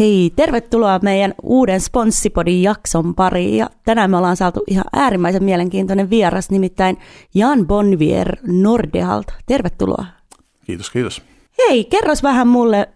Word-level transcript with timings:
Hei, 0.00 0.32
tervetuloa 0.36 1.00
meidän 1.02 1.34
uuden 1.42 1.80
Sponssipodin 1.80 2.62
jakson 2.62 3.14
pariin. 3.14 3.56
Ja 3.56 3.70
tänään 3.84 4.10
me 4.10 4.16
ollaan 4.16 4.36
saatu 4.36 4.64
ihan 4.66 4.84
äärimmäisen 4.92 5.44
mielenkiintoinen 5.44 6.10
vieras, 6.10 6.50
nimittäin 6.50 6.98
Jan 7.34 7.66
Bonvier 7.66 8.36
Nordealta. 8.46 9.32
Tervetuloa. 9.46 10.04
Kiitos, 10.66 10.90
kiitos. 10.90 11.22
Hei, 11.58 11.84
kerros 11.84 12.22
vähän 12.22 12.48
mulle, 12.48 12.88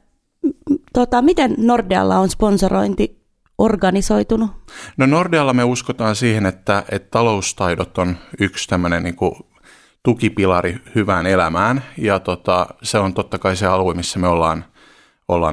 tota, 0.92 1.22
miten 1.22 1.54
Nordealla 1.58 2.18
on 2.18 2.28
sponsorointi 2.28 3.20
organisoitunut? 3.58 4.50
No 4.96 5.06
Nordealla 5.06 5.52
me 5.52 5.64
uskotaan 5.64 6.16
siihen, 6.16 6.46
että, 6.46 6.84
että 6.90 7.10
taloustaidot 7.10 7.98
on 7.98 8.16
yksi 8.40 8.68
tämmöinen 8.68 9.02
niin 9.02 9.16
kuin 9.16 9.34
tukipilari 10.02 10.78
hyvään 10.94 11.26
elämään. 11.26 11.84
Ja 11.98 12.20
tota, 12.20 12.66
se 12.82 12.98
on 12.98 13.14
totta 13.14 13.38
kai 13.38 13.56
se 13.56 13.66
alue, 13.66 13.94
missä 13.94 14.18
me 14.18 14.28
ollaan, 14.28 14.64
ollaan 14.64 14.73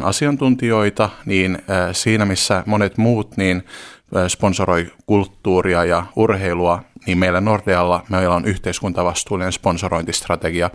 asiantuntijoita, 0.04 1.10
niin 1.26 1.58
siinä 1.92 2.26
missä 2.26 2.64
monet 2.66 2.98
muut 2.98 3.38
niin 3.38 3.64
sponsoroi 4.28 4.92
kulttuuria 5.06 5.86
ja 5.86 6.06
urheilua, 6.16 6.84
niin 7.06 7.18
meillä 7.18 7.42
Nordealla 7.42 8.04
meillä 8.10 8.36
on 8.36 8.46
yhteiskuntavastuullinen 8.46 9.54
sponsorointistrategia 9.54 10.70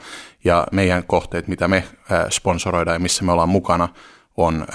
ja 0.44 0.66
meidän 0.72 1.04
kohteet, 1.06 1.48
mitä 1.48 1.68
me 1.68 1.84
sponsoroidaan 2.30 2.94
ja 2.94 2.98
missä 3.00 3.24
me 3.24 3.32
ollaan 3.32 3.48
mukana, 3.48 3.88
on 4.36 4.66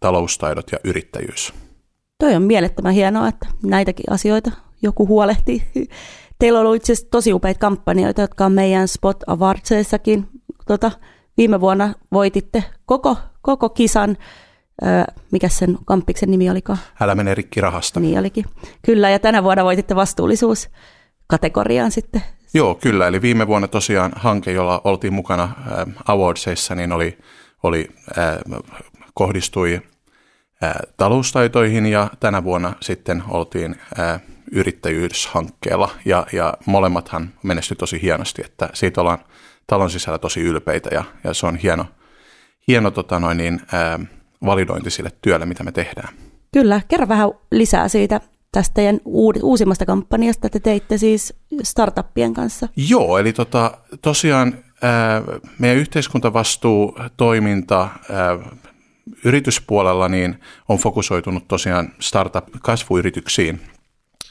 taloustaidot 0.00 0.72
ja 0.72 0.78
yrittäjyys. 0.84 1.54
Toi 2.18 2.34
on 2.34 2.42
mielettömän 2.42 2.94
hienoa, 2.94 3.28
että 3.28 3.46
näitäkin 3.62 4.12
asioita 4.12 4.50
joku 4.82 5.06
huolehtii. 5.06 5.62
Teillä 6.38 6.58
on 6.58 6.66
ollut 6.66 6.76
itse 6.76 6.92
asiassa 6.92 7.10
tosi 7.10 7.32
upeita 7.32 7.58
kampanjoita, 7.58 8.20
jotka 8.20 8.46
on 8.46 8.52
meidän 8.52 8.88
Spot 8.88 9.16
Awardsissakin. 9.26 10.28
Tota, 10.66 10.90
viime 11.36 11.60
vuonna 11.60 11.94
voititte 12.12 12.64
koko, 12.86 13.16
koko 13.46 13.68
kisan. 13.68 14.16
Mikä 15.30 15.48
sen 15.48 15.78
kamppiksen 15.84 16.30
nimi 16.30 16.50
olikaan? 16.50 16.78
Älä 17.00 17.14
mene 17.14 17.34
rikki 17.34 17.60
rahasta. 17.60 18.00
Niin 18.00 18.18
olikin. 18.18 18.44
Kyllä, 18.82 19.10
ja 19.10 19.18
tänä 19.18 19.42
vuonna 19.42 19.64
voititte 19.64 19.96
vastuullisuus 19.96 20.70
kategoriaan 21.26 21.90
sitten. 21.90 22.22
Joo, 22.54 22.74
kyllä. 22.74 23.08
Eli 23.08 23.22
viime 23.22 23.46
vuonna 23.46 23.68
tosiaan 23.68 24.12
hanke, 24.16 24.52
jolla 24.52 24.80
oltiin 24.84 25.12
mukana 25.12 25.48
Awardsissa, 26.06 26.74
niin 26.74 26.92
oli, 26.92 27.18
oli 27.62 27.88
äh, 28.18 28.38
kohdistui 29.14 29.80
äh, 30.64 30.74
taloustaitoihin 30.96 31.86
ja 31.86 32.10
tänä 32.20 32.44
vuonna 32.44 32.72
sitten 32.80 33.22
oltiin 33.28 33.76
äh, 33.98 34.20
yrittäjyyshankkeella 34.52 35.90
ja, 36.04 36.26
ja 36.32 36.54
molemmathan 36.66 37.30
menestyi 37.42 37.76
tosi 37.76 38.02
hienosti, 38.02 38.42
että 38.44 38.68
siitä 38.74 39.00
ollaan 39.00 39.18
talon 39.66 39.90
sisällä 39.90 40.18
tosi 40.18 40.40
ylpeitä 40.40 40.90
ja, 40.92 41.04
ja 41.24 41.34
se 41.34 41.46
on 41.46 41.56
hieno, 41.56 41.86
hieno 42.68 42.90
tota 42.90 43.20
noin 43.20 43.38
niin, 43.38 43.60
ää, 43.72 44.00
validointi 44.44 44.90
sille 44.90 45.12
työlle, 45.22 45.46
mitä 45.46 45.64
me 45.64 45.72
tehdään. 45.72 46.08
Kyllä, 46.52 46.80
kerro 46.88 47.08
vähän 47.08 47.30
lisää 47.50 47.88
siitä 47.88 48.20
tästä 48.52 48.74
teidän 48.74 49.00
uusimmasta 49.42 49.86
kampanjasta, 49.86 50.48
te 50.48 50.60
teitte 50.60 50.98
siis 50.98 51.34
startuppien 51.62 52.34
kanssa. 52.34 52.68
Joo, 52.76 53.18
eli 53.18 53.32
tota, 53.32 53.78
tosiaan 54.02 54.58
ää, 54.82 55.22
meidän 55.58 55.78
yhteiskuntavastuutoiminta 55.78 57.80
ää, 57.80 57.90
yrityspuolella 59.24 60.08
niin 60.08 60.40
on 60.68 60.78
fokusoitunut 60.78 61.48
tosiaan 61.48 61.92
startup-kasvuyrityksiin– 62.00 63.60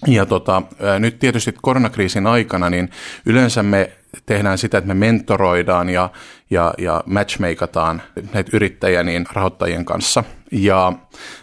ja 0.07 0.25
tota, 0.25 0.61
nyt 0.99 1.19
tietysti 1.19 1.53
koronakriisin 1.61 2.27
aikana, 2.27 2.69
niin 2.69 2.89
yleensä 3.25 3.63
me 3.63 3.91
tehdään 4.25 4.57
sitä, 4.57 4.77
että 4.77 4.87
me 4.87 4.93
mentoroidaan 4.93 5.89
ja, 5.89 6.09
ja, 6.49 6.73
ja 6.77 7.03
matchmakeataan 7.05 8.01
näitä 8.33 8.51
yrittäjiä 8.53 9.03
niin 9.03 9.25
rahoittajien 9.33 9.85
kanssa. 9.85 10.23
Ja 10.51 10.93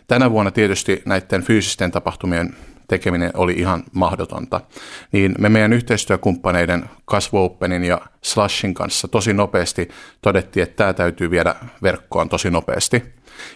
tänä 0.08 0.30
vuonna 0.30 0.50
tietysti 0.50 1.02
näiden 1.06 1.42
fyysisten 1.42 1.90
tapahtumien 1.90 2.54
tekeminen 2.88 3.30
oli 3.34 3.52
ihan 3.52 3.84
mahdotonta. 3.92 4.60
Niin 5.12 5.34
me 5.38 5.48
meidän 5.48 5.72
yhteistyökumppaneiden 5.72 6.84
Kasvuopenin 7.04 7.84
ja 7.84 8.00
Slashin 8.22 8.74
kanssa 8.74 9.08
tosi 9.08 9.32
nopeasti 9.32 9.88
todettiin, 10.22 10.62
että 10.62 10.76
tämä 10.76 10.92
täytyy 10.92 11.30
viedä 11.30 11.54
verkkoon 11.82 12.28
tosi 12.28 12.50
nopeasti. 12.50 13.02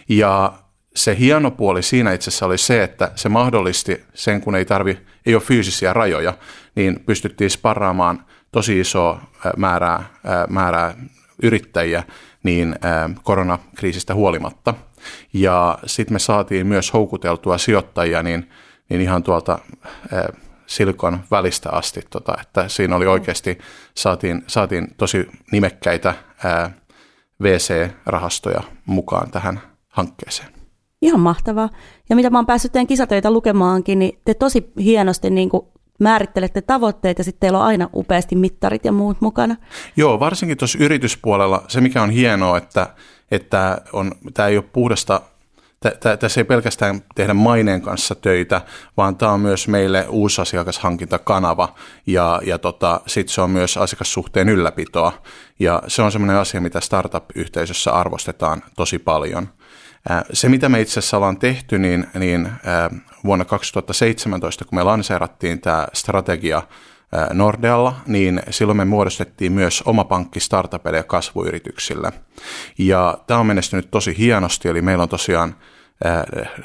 Ja 0.09 0.53
se 0.95 1.17
hieno 1.19 1.51
puoli 1.51 1.83
siinä 1.83 2.13
itse 2.13 2.29
asiassa 2.29 2.45
oli 2.45 2.57
se, 2.57 2.83
että 2.83 3.11
se 3.15 3.29
mahdollisti 3.29 4.03
sen, 4.13 4.41
kun 4.41 4.55
ei 4.55 4.65
tarvi, 4.65 4.97
ei 5.25 5.35
ole 5.35 5.43
fyysisiä 5.43 5.93
rajoja, 5.93 6.33
niin 6.75 6.99
pystyttiin 7.05 7.49
sparraamaan 7.49 8.25
tosi 8.51 8.79
isoa 8.79 9.21
määrää, 9.57 10.03
määrää 10.49 10.93
yrittäjiä 11.43 12.03
niin 12.43 12.75
koronakriisistä 13.23 14.13
huolimatta. 14.13 14.73
Ja 15.33 15.79
sitten 15.85 16.15
me 16.15 16.19
saatiin 16.19 16.67
myös 16.67 16.93
houkuteltua 16.93 17.57
sijoittajia 17.57 18.23
niin, 18.23 18.49
niin 18.89 19.01
ihan 19.01 19.23
tuolta 19.23 19.59
Silikon 20.67 21.19
välistä 21.31 21.69
asti, 21.71 22.01
tota, 22.09 22.33
että 22.41 22.67
siinä 22.67 22.95
oli 22.95 23.07
oikeasti, 23.07 23.57
saatiin, 23.95 24.43
saatiin 24.47 24.87
tosi 24.97 25.27
nimekkäitä 25.51 26.13
VC-rahastoja 27.43 28.63
mukaan 28.85 29.31
tähän 29.31 29.61
hankkeeseen. 29.87 30.49
Ihan 31.01 31.19
mahtavaa. 31.19 31.69
Ja 32.09 32.15
mitä 32.15 32.29
mä 32.29 32.37
oon 32.37 32.45
päässyt 32.45 32.71
teidän 32.71 32.87
kisatöitä 32.87 33.31
lukemaankin, 33.31 33.99
niin 33.99 34.19
te 34.25 34.33
tosi 34.33 34.71
hienosti 34.79 35.29
niin 35.29 35.49
kuin 35.49 35.67
määrittelette 35.99 36.61
tavoitteet 36.61 37.17
ja 37.17 37.23
sitten 37.23 37.39
teillä 37.39 37.59
on 37.59 37.65
aina 37.65 37.89
upeasti 37.93 38.35
mittarit 38.35 38.85
ja 38.85 38.91
muut 38.91 39.21
mukana. 39.21 39.55
Joo, 39.95 40.19
varsinkin 40.19 40.57
tuossa 40.57 40.77
yrityspuolella 40.81 41.63
se, 41.67 41.81
mikä 41.81 42.01
on 42.01 42.09
hienoa, 42.09 42.57
että, 42.57 42.87
että 43.31 43.81
on, 43.93 44.11
tämä 44.33 44.47
ei 44.47 44.57
ole 44.57 44.65
puhdasta 44.73 45.21
tässä 46.19 46.41
ei 46.41 46.45
pelkästään 46.45 47.01
tehdä 47.15 47.33
maineen 47.33 47.81
kanssa 47.81 48.15
töitä, 48.15 48.61
vaan 48.97 49.15
tämä 49.15 49.31
on 49.31 49.39
myös 49.39 49.67
meille 49.67 50.05
uusi 50.09 50.41
asiakashankintakanava 50.41 51.75
ja, 52.07 52.41
ja 52.45 52.57
tota, 52.57 53.01
sitten 53.07 53.33
se 53.33 53.41
on 53.41 53.49
myös 53.49 53.77
asiakassuhteen 53.77 54.49
ylläpitoa. 54.49 55.21
Ja 55.59 55.83
se 55.87 56.01
on 56.01 56.11
sellainen 56.11 56.37
asia, 56.37 56.61
mitä 56.61 56.81
startup-yhteisössä 56.81 57.91
arvostetaan 57.91 58.63
tosi 58.75 58.99
paljon. 58.99 59.49
Se, 60.33 60.49
mitä 60.49 60.69
me 60.69 60.81
itse 60.81 60.99
asiassa 60.99 61.17
ollaan 61.17 61.37
tehty, 61.37 61.79
niin, 61.79 62.07
niin 62.19 62.49
vuonna 63.27 63.45
2017, 63.45 64.65
kun 64.65 64.79
me 64.79 64.83
lanseerattiin 64.83 65.61
tämä 65.61 65.87
strategia 65.93 66.61
Nordealla, 67.33 67.95
niin 68.07 68.41
silloin 68.49 68.77
me 68.77 68.85
muodostettiin 68.85 69.51
myös 69.51 69.83
oma 69.85 70.03
pankki 70.03 70.39
startupeille 70.39 70.97
ja 70.97 71.03
kasvuyrityksille. 71.03 72.11
Ja 72.77 73.17
tämä 73.27 73.39
on 73.39 73.45
menestynyt 73.45 73.91
tosi 73.91 74.17
hienosti, 74.17 74.69
eli 74.69 74.81
meillä 74.81 75.01
on 75.01 75.09
tosiaan 75.09 75.55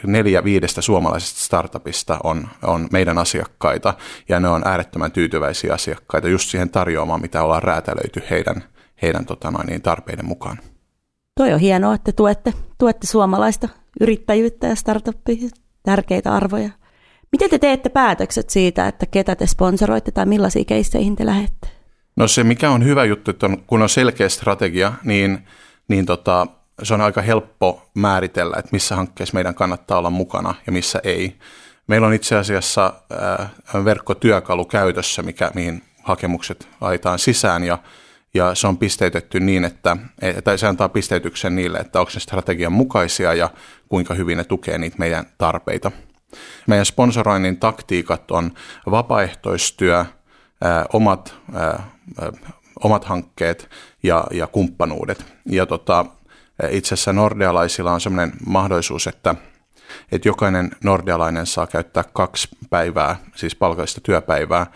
neljä 0.07 0.45
viidestä 0.45 0.81
suomalaisesta 0.81 1.41
startupista 1.41 2.19
on, 2.25 2.49
on 2.63 2.89
meidän 2.93 3.19
asiakkaita, 3.19 3.95
ja 4.29 4.41
ne 4.41 4.49
on 4.49 4.63
äärettömän 4.65 5.13
tyytyväisiä 5.13 5.75
asiakkaita 5.75 6.29
just 6.29 6.49
siihen 6.49 6.71
tarjoamaan, 6.71 7.21
mitä 7.21 7.43
ollaan 7.43 7.63
räätälöity 7.63 8.23
heidän, 8.31 8.65
heidän 9.03 9.27
tota 9.27 9.51
noin, 9.51 9.67
niin 9.67 9.83
tarpeiden 9.83 10.27
mukaan. 10.27 10.59
Toi 11.39 11.53
on 11.53 11.61
hienoa, 11.61 11.95
että 11.95 12.13
tuette, 12.13 12.53
tuette 12.79 13.07
suomalaista 13.07 13.69
yrittäjyyttä 14.01 14.67
ja 14.67 14.77
startuppia, 14.77 15.37
tärkeitä 15.83 16.33
arvoja. 16.33 16.71
Miten 17.33 17.51
te 17.51 17.59
teette 17.59 17.89
päätökset 17.89 18.51
siitä, 18.51 18.89
että 18.89 19.07
ketä 19.07 19.37
te 19.37 19.47
sponsoroitte 19.47 20.11
tai 20.11 20.27
millaisiin 20.27 20.67
keisseihin 20.67 21.17
te 21.17 21.27
lähette? 21.27 21.69
No 22.17 22.29
se, 22.29 22.45
mikä 22.45 22.71
on 22.71 22.85
hyvä 22.85 23.05
juttu, 23.05 23.31
että 23.31 23.47
on, 23.47 23.63
kun 23.67 23.83
on 23.83 23.89
selkeä 23.89 24.29
strategia, 24.29 24.93
niin, 25.05 25.47
niin 25.89 26.07
tota, 26.07 26.47
se 26.83 26.95
on 26.95 27.01
aika 27.01 27.23
helppo 27.23 27.83
määritellä, 27.95 28.57
että 28.59 28.69
missä 28.73 28.97
hankkeessa 28.97 29.35
meidän 29.35 29.55
kannattaa 29.55 29.99
olla 29.99 30.11
mukana 30.11 30.55
ja 30.67 30.73
missä 30.73 31.01
ei. 31.05 31.37
Meillä 31.87 32.07
on 32.07 32.15
itse 32.15 32.37
asiassa 32.37 32.95
äh, 33.13 33.85
verkkotyökalu 33.85 34.65
käytössä, 34.65 35.23
mikä, 35.23 35.51
mihin 35.55 35.83
hakemukset 36.03 36.69
laitetaan 36.81 37.19
sisään 37.19 37.65
ja 37.65 37.79
ja 38.35 38.55
se 38.55 38.67
on 38.67 38.79
pisteytetty 38.79 39.41
niin, 39.41 39.65
että, 39.65 39.97
tai 40.45 40.59
se 40.59 40.67
antaa 40.67 40.89
pisteytyksen 40.89 41.57
niille, 41.57 41.79
että 41.79 42.01
onko 42.01 42.13
ne 42.15 42.21
strategian 42.21 42.73
mukaisia 42.73 43.35
ja 43.35 43.51
kuinka 43.89 44.15
hyvin 44.15 44.39
ne 44.39 44.45
tukee 44.45 44.79
niitä 44.79 44.97
meidän 44.99 45.27
tarpeita. 45.39 45.93
Meidän 46.67 46.87
sponsoroinnin 46.87 47.57
taktiikat 47.57 48.31
on 48.31 48.53
vapaaehtoistyö, 48.91 50.05
omat, 50.93 51.35
omat 52.85 53.05
hankkeet 53.05 53.71
ja, 54.03 54.25
ja 54.31 54.47
kumppanuudet. 54.47 55.25
Ja 55.47 55.67
tota, 55.67 56.07
itse 56.71 56.95
asiassa 56.95 57.13
nordealaisilla 57.13 57.93
on 57.93 58.01
sellainen 58.01 58.37
mahdollisuus, 58.47 59.07
että, 59.07 59.35
että 60.13 60.29
jokainen 60.29 60.71
nordealainen 60.85 61.47
saa 61.47 61.67
käyttää 61.67 62.05
kaksi 62.13 62.49
päivää, 62.71 63.17
siis 63.35 63.57
palkallista 63.57 64.01
työpäivää, 64.01 64.67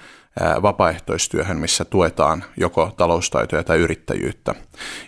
vapaaehtoistyöhön, 0.62 1.58
missä 1.58 1.84
tuetaan 1.84 2.44
joko 2.56 2.92
taloustaitoja 2.96 3.64
tai 3.64 3.78
yrittäjyyttä. 3.78 4.54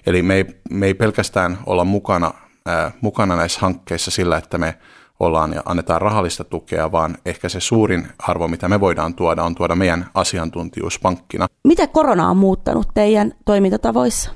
Eli 0.07 0.23
me 0.23 0.35
ei, 0.35 0.45
me 0.71 0.87
ei 0.87 0.95
pelkästään 0.95 1.59
olla 1.67 1.85
mukana, 1.85 2.35
ää, 2.67 2.93
mukana 3.01 3.37
näissä 3.37 3.61
hankkeissa 3.61 4.11
sillä, 4.11 4.37
että 4.37 4.59
me 4.59 4.79
ollaan 5.21 5.53
ja 5.53 5.63
annetaan 5.65 6.03
rahallista 6.03 6.45
tukea, 6.45 6.93
vaan 6.93 7.19
ehkä 7.27 7.49
se 7.49 7.61
suurin 7.61 8.09
arvo, 8.19 8.49
mitä 8.49 8.69
me 8.69 8.81
voidaan 8.81 9.15
tuoda, 9.15 9.45
on 9.45 9.55
tuoda 9.55 9.77
meidän 9.77 10.07
asiantuntijuus 10.15 10.99
pankkina. 10.99 11.47
Mitä 11.65 11.87
korona 11.87 12.31
on 12.31 12.37
muuttanut 12.37 12.89
teidän 12.95 13.33
toimintatavoissa? 13.45 14.31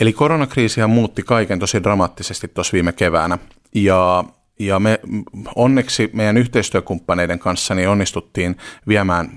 Eli 0.00 0.12
koronakriisiä 0.12 0.86
muutti 0.86 1.22
kaiken 1.22 1.58
tosi 1.58 1.82
dramaattisesti 1.82 2.48
tuossa 2.48 2.72
viime 2.72 2.92
keväänä. 2.92 3.38
ja 3.74 4.24
ja 4.60 4.80
me 4.80 5.00
onneksi 5.54 6.10
meidän 6.12 6.36
yhteistyökumppaneiden 6.36 7.38
kanssa 7.38 7.74
niin 7.74 7.88
onnistuttiin 7.88 8.56
viemään 8.88 9.30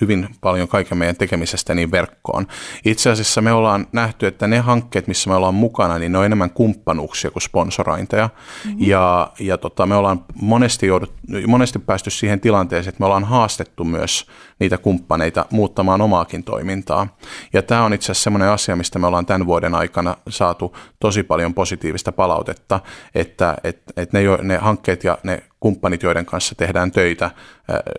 hyvin 0.00 0.28
paljon 0.40 0.68
kaiken 0.68 0.98
meidän 0.98 1.16
tekemisestä 1.16 1.74
niin 1.74 1.90
verkkoon. 1.90 2.46
Itse 2.84 3.10
asiassa 3.10 3.42
me 3.42 3.52
ollaan 3.52 3.86
nähty, 3.92 4.26
että 4.26 4.46
ne 4.46 4.58
hankkeet, 4.58 5.06
missä 5.06 5.30
me 5.30 5.36
ollaan 5.36 5.54
mukana, 5.54 5.98
niin 5.98 6.12
ne 6.12 6.18
on 6.18 6.24
enemmän 6.24 6.50
kumppanuuksia 6.50 7.30
kuin 7.30 7.42
sponsorointeja. 7.42 8.30
Mm-hmm. 8.64 8.76
Ja, 8.80 9.32
ja 9.40 9.58
tota, 9.58 9.86
me 9.86 9.94
ollaan 9.94 10.24
monesti, 10.34 10.86
joudut, 10.86 11.12
monesti 11.46 11.78
päästy 11.78 12.10
siihen 12.10 12.40
tilanteeseen, 12.40 12.88
että 12.88 13.00
me 13.00 13.06
ollaan 13.06 13.24
haastettu 13.24 13.84
myös 13.84 14.26
niitä 14.58 14.78
kumppaneita 14.78 15.46
muuttamaan 15.50 16.00
omaakin 16.00 16.44
toimintaa. 16.44 17.16
Ja 17.52 17.62
tämä 17.62 17.84
on 17.84 17.92
itse 17.92 18.04
asiassa 18.04 18.24
semmoinen 18.24 18.48
asia, 18.48 18.76
mistä 18.76 18.98
me 18.98 19.06
ollaan 19.06 19.26
tämän 19.26 19.46
vuoden 19.46 19.74
aikana 19.74 20.16
saatu 20.28 20.76
tosi 21.00 21.22
paljon 21.22 21.54
positiivista 21.54 22.12
palautetta, 22.12 22.80
että 23.14 23.56
et, 23.64 23.82
et 23.96 24.12
ne, 24.12 24.22
jo, 24.22 24.38
ne 24.54 24.60
hankkeet 24.60 25.04
ja 25.04 25.18
ne 25.22 25.42
kumppanit, 25.60 26.02
joiden 26.02 26.26
kanssa 26.26 26.54
tehdään 26.54 26.90
töitä, 26.90 27.30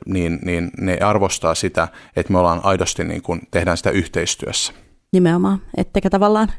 niin, 0.05 0.39
niin 0.45 0.71
ne 0.77 0.97
arvostaa 0.97 1.55
sitä, 1.55 1.87
että 2.15 2.33
me 2.33 2.39
ollaan 2.39 2.61
aidosti 2.63 3.03
niin 3.03 3.21
kuin 3.21 3.41
tehdään 3.51 3.77
sitä 3.77 3.89
yhteistyössä. 3.89 4.73
Nimenomaan, 5.11 5.61
ettekä 5.77 6.09
tavallaan 6.09 6.51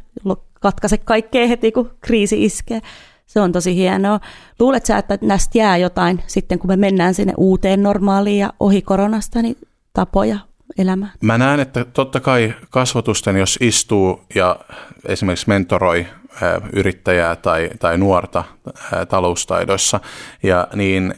katkaise 0.60 0.98
kaikkea 0.98 1.46
heti, 1.46 1.72
kun 1.72 1.90
kriisi 2.00 2.44
iskee. 2.44 2.80
Se 3.26 3.40
on 3.40 3.52
tosi 3.52 3.74
hienoa. 3.74 4.20
Luuletko 4.60 4.86
sä, 4.86 4.98
että 4.98 5.18
näistä 5.22 5.58
jää 5.58 5.76
jotain 5.76 6.22
sitten, 6.26 6.58
kun 6.58 6.70
me 6.70 6.76
mennään 6.76 7.14
sinne 7.14 7.32
uuteen 7.36 7.82
normaaliin 7.82 8.38
ja 8.38 8.52
ohi 8.60 8.82
koronasta, 8.82 9.42
niin 9.42 9.56
tapoja 9.92 10.38
elämään? 10.78 11.12
Mä 11.20 11.38
näen, 11.38 11.60
että 11.60 11.84
totta 11.84 12.20
kai 12.20 12.54
kasvatusten, 12.70 13.36
jos 13.36 13.58
istuu 13.60 14.20
ja 14.34 14.60
esimerkiksi 15.08 15.48
mentoroi 15.48 16.06
yrittäjää 16.72 17.36
tai, 17.36 17.70
tai 17.78 17.98
nuorta 17.98 18.44
taloustaidoissa, 19.08 20.00
ja 20.42 20.68
niin, 20.74 21.14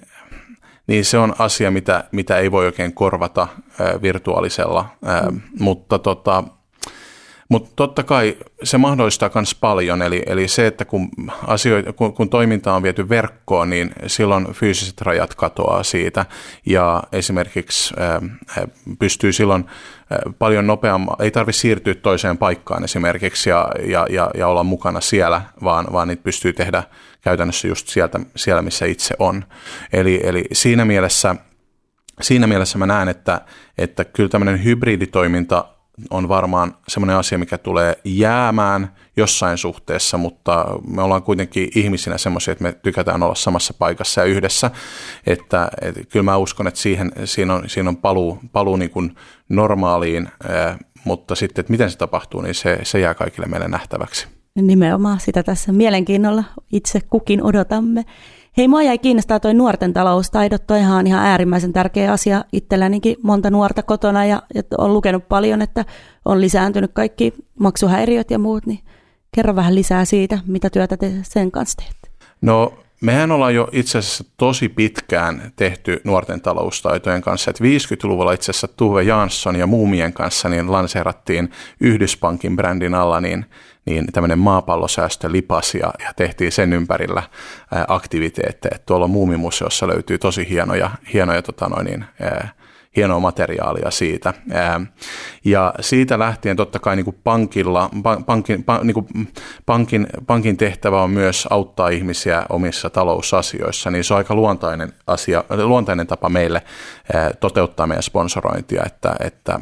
niin 0.86 1.04
se 1.04 1.18
on 1.18 1.34
asia, 1.38 1.70
mitä, 1.70 2.04
mitä 2.12 2.36
ei 2.36 2.50
voi 2.50 2.66
oikein 2.66 2.94
korvata 2.94 3.48
virtuaalisella, 4.02 4.88
mm. 5.30 5.40
mutta 5.58 5.98
tota, 5.98 6.44
mutta 7.48 7.70
totta 7.76 8.02
kai 8.02 8.36
se 8.62 8.78
mahdollistaa 8.78 9.30
myös 9.34 9.54
paljon, 9.54 10.02
eli, 10.02 10.22
eli 10.26 10.48
se, 10.48 10.66
että 10.66 10.84
kun, 10.84 11.10
asioita, 11.46 11.92
kun, 11.92 12.14
kun 12.14 12.28
toiminta 12.28 12.74
on 12.74 12.82
viety 12.82 13.08
verkkoon, 13.08 13.70
niin 13.70 13.90
silloin 14.06 14.52
fyysiset 14.52 15.00
rajat 15.00 15.34
katoaa 15.34 15.82
siitä, 15.82 16.26
ja 16.66 17.02
esimerkiksi 17.12 17.94
äh, 18.00 18.68
pystyy 18.98 19.32
silloin 19.32 19.64
paljon 20.38 20.66
nopeammin, 20.66 21.08
ei 21.18 21.30
tarvitse 21.30 21.60
siirtyä 21.60 21.94
toiseen 21.94 22.38
paikkaan 22.38 22.84
esimerkiksi 22.84 23.50
ja, 23.50 23.68
ja, 23.86 24.06
ja, 24.10 24.30
ja 24.34 24.48
olla 24.48 24.62
mukana 24.62 25.00
siellä, 25.00 25.42
vaan, 25.64 25.86
vaan 25.92 26.08
niitä 26.08 26.22
pystyy 26.22 26.52
tehdä 26.52 26.82
käytännössä 27.20 27.68
just 27.68 27.88
sieltä, 27.88 28.20
siellä, 28.36 28.62
missä 28.62 28.86
itse 28.86 29.14
on. 29.18 29.44
Eli, 29.92 30.20
eli 30.24 30.44
siinä 30.52 30.84
mielessä 30.84 31.36
Siinä 32.20 32.46
mielessä 32.46 32.78
mä 32.78 32.86
näen, 32.86 33.08
että, 33.08 33.40
että 33.78 34.04
kyllä 34.04 34.28
tämmöinen 34.28 34.64
hybriditoiminta 34.64 35.64
on 36.10 36.28
varmaan 36.28 36.74
semmoinen 36.88 37.16
asia, 37.16 37.38
mikä 37.38 37.58
tulee 37.58 37.98
jäämään 38.04 38.94
jossain 39.16 39.58
suhteessa, 39.58 40.18
mutta 40.18 40.66
me 40.86 41.02
ollaan 41.02 41.22
kuitenkin 41.22 41.70
ihmisinä 41.74 42.18
semmoisia, 42.18 42.52
että 42.52 42.64
me 42.64 42.72
tykätään 42.72 43.22
olla 43.22 43.34
samassa 43.34 43.74
paikassa 43.78 44.20
ja 44.20 44.24
yhdessä, 44.24 44.70
että, 45.26 45.68
että 45.80 46.00
kyllä 46.04 46.22
mä 46.22 46.36
uskon, 46.36 46.66
että 46.66 46.80
siihen, 46.80 47.12
siinä 47.24 47.54
on, 47.54 47.68
siinä 47.68 47.88
on 47.88 47.96
paluu, 47.96 48.38
paluu 48.52 48.76
niin 48.76 48.90
kuin 48.90 49.14
normaaliin, 49.48 50.28
mutta 51.04 51.34
sitten, 51.34 51.60
että 51.60 51.70
miten 51.70 51.90
se 51.90 51.98
tapahtuu, 51.98 52.40
niin 52.40 52.54
se, 52.54 52.78
se 52.82 53.00
jää 53.00 53.14
kaikille 53.14 53.46
meille 53.46 53.68
nähtäväksi. 53.68 54.26
Nimenomaan 54.54 55.20
sitä 55.20 55.42
tässä 55.42 55.72
mielenkiinnolla 55.72 56.44
itse 56.72 57.00
kukin 57.00 57.42
odotamme. 57.42 58.04
Hei, 58.58 58.68
mua 58.68 58.82
jäi 58.82 58.98
kiinnostaa 58.98 59.40
toi 59.40 59.54
nuorten 59.54 59.92
taloustaidot. 59.92 60.66
Toihan 60.66 60.98
on 60.98 61.06
ihan 61.06 61.26
äärimmäisen 61.26 61.72
tärkeä 61.72 62.12
asia 62.12 62.44
itsellänikin 62.52 63.16
monta 63.22 63.50
nuorta 63.50 63.82
kotona 63.82 64.24
ja, 64.24 64.42
ja 64.54 64.62
on 64.78 64.94
lukenut 64.94 65.28
paljon, 65.28 65.62
että 65.62 65.84
on 66.24 66.40
lisääntynyt 66.40 66.90
kaikki 66.94 67.34
maksuhäiriöt 67.60 68.30
ja 68.30 68.38
muut. 68.38 68.66
Niin 68.66 68.78
kerro 69.34 69.56
vähän 69.56 69.74
lisää 69.74 70.04
siitä, 70.04 70.38
mitä 70.46 70.70
työtä 70.70 70.96
te 70.96 71.12
sen 71.22 71.50
kanssa 71.50 71.76
teette. 71.76 72.26
No 72.40 72.72
Mehän 73.00 73.30
ollaan 73.30 73.54
jo 73.54 73.68
itse 73.72 73.98
asiassa 73.98 74.24
tosi 74.36 74.68
pitkään 74.68 75.52
tehty 75.56 76.00
nuorten 76.04 76.40
taloustaitojen 76.40 77.22
kanssa, 77.22 77.50
että 77.50 77.64
50-luvulla 77.64 78.32
itse 78.32 78.50
asiassa 78.50 78.68
Tuve 78.68 79.02
Jansson 79.02 79.56
ja 79.56 79.66
Muumien 79.66 80.12
kanssa 80.12 80.48
niin 80.48 80.72
lanseerattiin 80.72 81.50
Yhdyspankin 81.80 82.56
brändin 82.56 82.94
alla 82.94 83.20
niin 83.20 83.46
niin 83.88 84.06
tämmöinen 84.12 84.38
maapallosäästölipas 84.38 85.74
ja, 85.74 85.92
ja 85.98 86.12
tehtiin 86.16 86.52
sen 86.52 86.72
ympärillä 86.72 87.22
aktiviteetteja. 87.88 88.78
Tuolla 88.86 89.08
Muumimuseossa 89.08 89.88
löytyy 89.88 90.18
tosi 90.18 90.48
hienoja, 90.50 90.90
hienoja 91.12 91.42
tota 91.42 91.68
noin, 91.68 91.86
niin, 91.86 92.04
hienoa 92.96 93.20
materiaalia 93.20 93.90
siitä. 93.90 94.34
Ja 95.44 95.74
siitä 95.80 96.18
lähtien 96.18 96.56
totta 96.56 96.78
kai 96.78 96.96
niin 96.96 97.04
kuin 97.04 97.18
pankilla, 97.24 97.90
pankin, 98.26 98.64
pan, 98.64 98.86
niin 98.86 98.94
kuin 98.94 99.06
pankin, 99.66 100.06
pankin 100.26 100.56
tehtävä 100.56 101.02
on 101.02 101.10
myös 101.10 101.46
auttaa 101.50 101.88
ihmisiä 101.88 102.46
omissa 102.48 102.90
talousasioissa, 102.90 103.90
niin 103.90 104.04
se 104.04 104.14
on 104.14 104.18
aika 104.18 104.34
luontainen, 104.34 104.92
asia, 105.06 105.44
luontainen 105.50 106.06
tapa 106.06 106.28
meille 106.28 106.62
toteuttaa 107.40 107.86
meidän 107.86 108.02
sponsorointia, 108.02 108.82
että, 108.86 109.16
että 109.20 109.60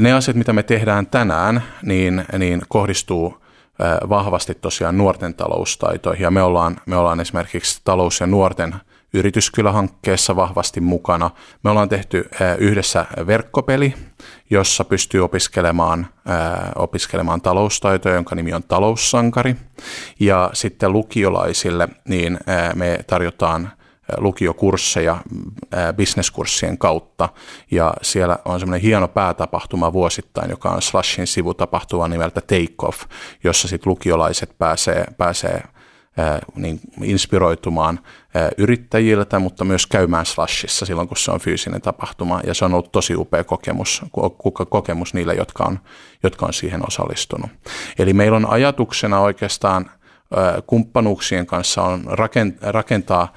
ne 0.00 0.12
asiat, 0.12 0.36
mitä 0.36 0.52
me 0.52 0.62
tehdään 0.62 1.06
tänään, 1.06 1.62
niin, 1.82 2.24
niin 2.38 2.62
kohdistuu 2.68 3.44
vahvasti 4.08 4.54
tosiaan 4.54 4.98
nuorten 4.98 5.34
taloustaitoihin. 5.34 6.22
Ja 6.22 6.30
me 6.30 6.42
ollaan, 6.42 6.76
me 6.86 6.96
ollaan 6.96 7.20
esimerkiksi 7.20 7.80
talous- 7.84 8.20
ja 8.20 8.26
nuorten 8.26 8.74
yrityskylähankkeessa 9.14 10.36
vahvasti 10.36 10.80
mukana. 10.80 11.30
Me 11.64 11.70
ollaan 11.70 11.88
tehty 11.88 12.28
yhdessä 12.58 13.06
verkkopeli, 13.26 13.94
jossa 14.50 14.84
pystyy 14.84 15.24
opiskelemaan, 15.24 16.06
opiskelemaan 16.76 17.40
taloustaitoja, 17.40 18.14
jonka 18.14 18.34
nimi 18.34 18.52
on 18.52 18.62
Taloussankari. 18.62 19.56
Ja 20.20 20.50
sitten 20.52 20.92
lukiolaisille 20.92 21.88
niin 22.08 22.38
me 22.74 22.98
tarjotaan 23.06 23.72
lukiokursseja 24.16 25.16
bisneskurssien 25.96 26.78
kautta. 26.78 27.28
Ja 27.70 27.94
siellä 28.02 28.38
on 28.44 28.60
semmoinen 28.60 28.82
hieno 28.82 29.08
päätapahtuma 29.08 29.92
vuosittain, 29.92 30.50
joka 30.50 30.70
on 30.70 30.82
Slashin 30.82 31.26
sivutapahtuma 31.26 32.08
nimeltä 32.08 32.40
Take 32.40 32.74
Off, 32.82 33.00
jossa 33.44 33.68
sitten 33.68 33.90
lukiolaiset 33.90 34.58
pääsee, 34.58 35.04
pääsee 35.18 35.62
niin 36.54 36.80
inspiroitumaan 37.02 38.00
yrittäjiltä, 38.58 39.38
mutta 39.38 39.64
myös 39.64 39.86
käymään 39.86 40.26
Slashissa 40.26 40.86
silloin, 40.86 41.08
kun 41.08 41.16
se 41.16 41.30
on 41.30 41.40
fyysinen 41.40 41.80
tapahtuma. 41.82 42.40
Ja 42.46 42.54
se 42.54 42.64
on 42.64 42.74
ollut 42.74 42.92
tosi 42.92 43.14
upea 43.16 43.44
kokemus, 43.44 44.02
kokemus 44.68 45.14
niille, 45.14 45.34
jotka 45.34 45.64
on, 45.64 45.78
jotka 46.22 46.46
on 46.46 46.52
siihen 46.52 46.86
osallistunut. 46.86 47.50
Eli 47.98 48.12
meillä 48.12 48.36
on 48.36 48.50
ajatuksena 48.50 49.20
oikeastaan 49.20 49.90
kumppanuuksien 50.66 51.46
kanssa 51.46 51.82
on 51.82 52.04
rakentaa 52.62 53.32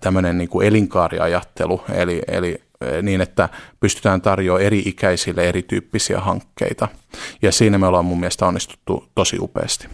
tämmöinen 0.00 0.38
niin 0.38 0.48
kuin 0.48 0.66
elinkaariajattelu, 0.66 1.80
eli, 1.94 2.22
eli 2.28 2.62
niin, 3.02 3.20
että 3.20 3.48
pystytään 3.80 4.22
tarjoamaan 4.22 4.66
eri 4.66 4.82
ikäisille 4.86 5.48
erityyppisiä 5.48 6.20
hankkeita. 6.20 6.88
Ja 7.42 7.52
siinä 7.52 7.78
me 7.78 7.86
ollaan 7.86 8.04
mun 8.04 8.20
mielestä 8.20 8.46
onnistuttu 8.46 9.08
tosi 9.14 9.36
upeasti. 9.40 9.88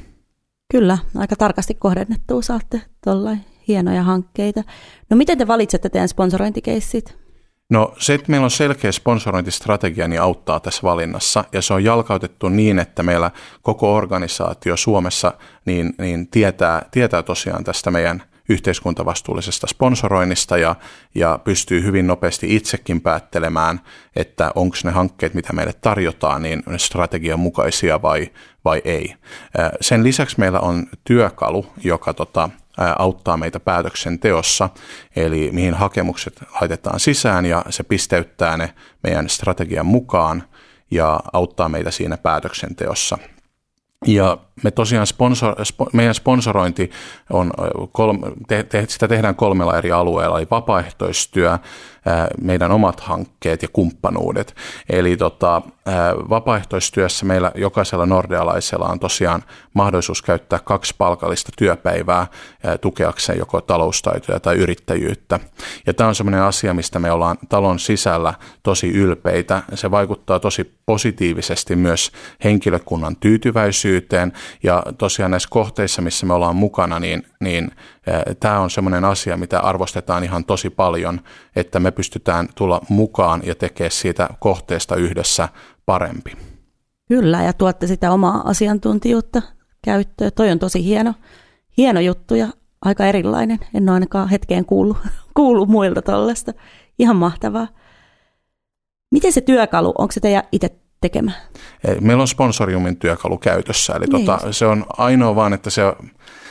Kyllä, 0.72 0.98
aika 1.16 1.36
tarkasti 1.36 1.74
kohdennettua 1.74 2.42
saatte 2.42 2.82
tuolla 3.04 3.30
hienoja 3.68 4.02
hankkeita. 4.02 4.62
No 5.10 5.16
miten 5.16 5.38
te 5.38 5.46
valitsette 5.46 5.88
teidän 5.88 6.08
sponsorointikeissit? 6.08 7.18
No 7.70 7.94
se, 7.98 8.14
että 8.14 8.30
meillä 8.30 8.44
on 8.44 8.50
selkeä 8.50 8.92
sponsorointistrategia, 8.92 10.08
niin 10.08 10.20
auttaa 10.20 10.60
tässä 10.60 10.82
valinnassa. 10.82 11.44
Ja 11.52 11.62
se 11.62 11.74
on 11.74 11.84
jalkautettu 11.84 12.48
niin, 12.48 12.78
että 12.78 13.02
meillä 13.02 13.30
koko 13.62 13.94
organisaatio 13.94 14.76
Suomessa 14.76 15.32
niin, 15.64 15.94
niin 15.98 16.28
tietää, 16.28 16.82
tietää 16.90 17.22
tosiaan 17.22 17.64
tästä 17.64 17.90
meidän 17.90 18.22
yhteiskuntavastuullisesta 18.50 19.66
sponsoroinnista 19.66 20.58
ja, 20.58 20.76
ja 21.14 21.38
pystyy 21.44 21.82
hyvin 21.82 22.06
nopeasti 22.06 22.56
itsekin 22.56 23.00
päättelemään, 23.00 23.80
että 24.16 24.52
onko 24.54 24.76
ne 24.84 24.90
hankkeet, 24.90 25.34
mitä 25.34 25.52
meille 25.52 25.72
tarjotaan, 25.72 26.42
niin 26.42 26.62
strategian 26.76 27.40
mukaisia 27.40 28.02
vai, 28.02 28.30
vai 28.64 28.82
ei. 28.84 29.14
Sen 29.80 30.04
lisäksi 30.04 30.38
meillä 30.38 30.60
on 30.60 30.86
työkalu, 31.04 31.66
joka 31.84 32.14
tota, 32.14 32.50
auttaa 32.98 33.36
meitä 33.36 33.60
päätöksenteossa, 33.60 34.68
eli 35.16 35.50
mihin 35.52 35.74
hakemukset 35.74 36.42
laitetaan 36.60 37.00
sisään 37.00 37.46
ja 37.46 37.64
se 37.70 37.82
pisteyttää 37.82 38.56
ne 38.56 38.74
meidän 39.02 39.28
strategian 39.28 39.86
mukaan 39.86 40.42
ja 40.90 41.20
auttaa 41.32 41.68
meitä 41.68 41.90
siinä 41.90 42.16
päätöksenteossa. 42.16 43.18
Ja 44.06 44.38
me 44.62 44.70
tosiaan 44.70 45.06
sponsor, 45.06 45.64
spo, 45.64 45.86
meidän 45.92 46.14
sponsorointi 46.14 46.90
on, 47.30 47.50
kolme, 47.92 48.32
te, 48.48 48.62
te, 48.62 48.84
sitä 48.88 49.08
tehdään 49.08 49.34
kolmella 49.34 49.78
eri 49.78 49.92
alueella, 49.92 50.38
eli 50.38 50.46
vapaaehtoistyö, 50.50 51.58
meidän 52.40 52.72
omat 52.72 53.00
hankkeet 53.00 53.62
ja 53.62 53.68
kumppanuudet. 53.72 54.54
Eli 54.90 55.16
tota, 55.16 55.62
vapaaehtoistyössä 56.30 57.26
meillä 57.26 57.52
jokaisella 57.54 58.06
nordealaisella 58.06 58.88
on 58.88 59.00
tosiaan 59.00 59.42
mahdollisuus 59.74 60.22
käyttää 60.22 60.58
kaksi 60.58 60.94
palkallista 60.98 61.52
työpäivää 61.58 62.26
tukeakseen 62.80 63.38
joko 63.38 63.60
taloustaitoja 63.60 64.40
tai 64.40 64.56
yrittäjyyttä. 64.56 65.40
Ja 65.86 65.94
tämä 65.94 66.08
on 66.08 66.14
sellainen 66.14 66.42
asia, 66.42 66.74
mistä 66.74 66.98
me 66.98 67.12
ollaan 67.12 67.36
talon 67.48 67.78
sisällä 67.78 68.34
tosi 68.62 68.88
ylpeitä. 68.90 69.62
Se 69.74 69.90
vaikuttaa 69.90 70.40
tosi 70.40 70.78
positiivisesti 70.86 71.76
myös 71.76 72.12
henkilökunnan 72.44 73.16
tyytyväisyyteen 73.16 74.32
ja 74.62 74.82
tosiaan 74.98 75.30
näissä 75.30 75.48
kohteissa, 75.52 76.02
missä 76.02 76.26
me 76.26 76.34
ollaan 76.34 76.56
mukana, 76.56 77.00
niin, 77.00 77.22
niin 77.40 77.70
tämä 78.40 78.60
on 78.60 78.70
semmoinen 78.70 79.04
asia, 79.04 79.36
mitä 79.36 79.60
arvostetaan 79.60 80.24
ihan 80.24 80.44
tosi 80.44 80.70
paljon, 80.70 81.20
että 81.56 81.80
me 81.80 81.90
pystytään 81.90 82.48
tulla 82.54 82.80
mukaan 82.88 83.40
ja 83.44 83.54
tekemään 83.54 83.90
siitä 83.90 84.28
kohteesta 84.38 84.96
yhdessä 84.96 85.48
parempi. 85.86 86.32
Kyllä, 87.08 87.42
ja 87.42 87.52
tuotte 87.52 87.86
sitä 87.86 88.12
omaa 88.12 88.42
asiantuntijuutta 88.44 89.42
käyttöön. 89.84 90.30
Toi 90.34 90.50
on 90.50 90.58
tosi 90.58 90.84
hieno, 90.84 91.14
hieno 91.76 92.00
juttu 92.00 92.34
ja 92.34 92.48
aika 92.82 93.06
erilainen. 93.06 93.58
En 93.74 93.88
ole 93.88 93.94
ainakaan 93.94 94.28
hetkeen 94.28 94.64
kuullut, 94.64 94.96
kuullut 95.36 95.68
muilta 95.68 96.02
tuollaista. 96.02 96.52
Ihan 96.98 97.16
mahtavaa. 97.16 97.68
Miten 99.10 99.32
se 99.32 99.40
työkalu, 99.40 99.92
onko 99.98 100.12
se 100.12 100.20
teidän 100.20 100.42
itse 100.52 100.79
tekemä? 101.00 101.32
Meillä 102.00 102.20
on 102.20 102.28
sponsoriumin 102.28 102.96
työkalu 102.96 103.38
käytössä, 103.38 103.92
eli 103.92 104.04
niin 104.06 104.26
tota, 104.26 104.52
se 104.52 104.66
on 104.66 104.84
ainoa 104.96 105.36
vaan, 105.36 105.52
että 105.52 105.70
se 105.70 105.82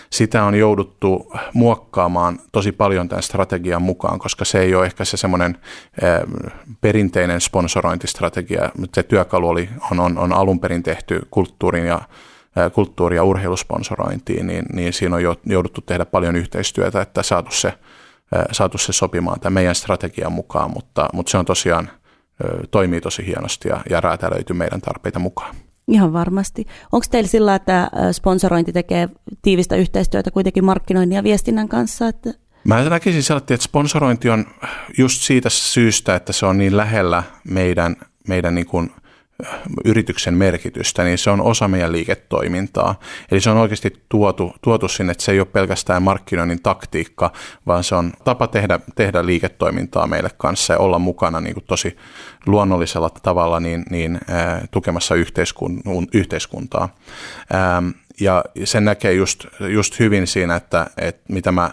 sitä 0.09 0.43
on 0.43 0.55
jouduttu 0.55 1.33
muokkaamaan 1.53 2.39
tosi 2.51 2.71
paljon 2.71 3.09
tämän 3.09 3.23
strategian 3.23 3.81
mukaan, 3.81 4.19
koska 4.19 4.45
se 4.45 4.59
ei 4.59 4.75
ole 4.75 4.85
ehkä 4.85 5.05
se 5.05 5.17
semmoinen 5.17 5.57
eh, 6.01 6.19
perinteinen 6.81 7.41
sponsorointistrategia. 7.41 8.69
Se 8.93 9.03
työkalu 9.03 9.49
oli, 9.49 9.69
on, 9.91 9.99
on, 9.99 10.17
on 10.17 10.33
alun 10.33 10.59
perin 10.59 10.83
tehty 10.83 11.19
kulttuurin 11.31 11.85
ja 11.85 12.01
eh, 12.55 12.71
kulttuuri- 12.71 13.15
ja 13.15 13.23
urheilusponsorointiin, 13.23 14.47
niin, 14.47 14.65
niin 14.73 14.93
siinä 14.93 15.15
on 15.15 15.21
jouduttu 15.45 15.81
tehdä 15.81 16.05
paljon 16.05 16.35
yhteistyötä, 16.35 17.01
että 17.01 17.23
saatu 17.23 17.51
se, 17.51 17.67
eh, 17.67 17.75
saatu 18.51 18.77
se 18.77 18.93
sopimaan 18.93 19.39
tämän 19.39 19.53
meidän 19.53 19.75
strategian 19.75 20.31
mukaan, 20.31 20.71
mutta, 20.73 21.09
mutta 21.13 21.29
se 21.29 21.37
on 21.37 21.45
tosiaan 21.45 21.89
toimii 22.71 23.01
tosi 23.01 23.25
hienosti 23.25 23.69
ja, 23.69 23.81
ja 23.89 24.01
räätälöity 24.01 24.53
meidän 24.53 24.81
tarpeita 24.81 25.19
mukaan. 25.19 25.55
Ihan 25.87 26.13
varmasti. 26.13 26.65
Onko 26.91 27.05
teillä 27.11 27.27
sillä, 27.27 27.55
että 27.55 27.91
sponsorointi 28.11 28.73
tekee 28.73 29.09
tiivistä 29.41 29.75
yhteistyötä 29.75 30.31
kuitenkin 30.31 30.65
markkinoinnin 30.65 31.15
ja 31.15 31.23
viestinnän 31.23 31.67
kanssa? 31.67 32.07
Että... 32.07 32.33
Mä 32.63 32.89
näkisin 32.89 33.23
sellainen, 33.23 33.53
että 33.53 33.63
sponsorointi 33.63 34.29
on 34.29 34.45
just 34.97 35.21
siitä 35.21 35.49
syystä, 35.49 36.15
että 36.15 36.33
se 36.33 36.45
on 36.45 36.57
niin 36.57 36.77
lähellä 36.77 37.23
meidän, 37.43 37.95
meidän 38.27 38.55
niin 38.55 38.67
kuin 38.67 38.91
yrityksen 39.85 40.33
merkitystä, 40.33 41.03
niin 41.03 41.17
se 41.17 41.29
on 41.29 41.41
osa 41.41 41.67
meidän 41.67 41.91
liiketoimintaa. 41.91 42.99
Eli 43.31 43.41
se 43.41 43.49
on 43.49 43.57
oikeasti 43.57 44.03
tuotu, 44.09 44.53
tuotu 44.61 44.87
sinne, 44.87 45.11
että 45.11 45.23
se 45.23 45.31
ei 45.31 45.39
ole 45.39 45.47
pelkästään 45.47 46.03
markkinoinnin 46.03 46.61
taktiikka, 46.61 47.31
vaan 47.67 47.83
se 47.83 47.95
on 47.95 48.13
tapa 48.23 48.47
tehdä, 48.47 48.79
tehdä 48.95 49.25
liiketoimintaa 49.25 50.07
meille 50.07 50.29
kanssa 50.37 50.73
ja 50.73 50.79
olla 50.79 50.99
mukana 50.99 51.41
niin 51.41 51.53
kuin 51.53 51.65
tosi 51.67 51.97
luonnollisella 52.45 53.09
tavalla 53.09 53.59
niin, 53.59 53.83
niin, 53.89 54.19
ää, 54.27 54.67
tukemassa 54.71 55.15
yhteiskun, 55.15 55.81
yhteiskuntaa. 56.13 56.95
Ää, 57.53 57.83
ja 58.19 58.43
sen 58.63 58.85
näkee 58.85 59.13
just, 59.13 59.45
just 59.59 59.99
hyvin 59.99 60.27
siinä, 60.27 60.55
että, 60.55 60.87
että 60.97 61.33
mitä 61.33 61.51
mä 61.51 61.71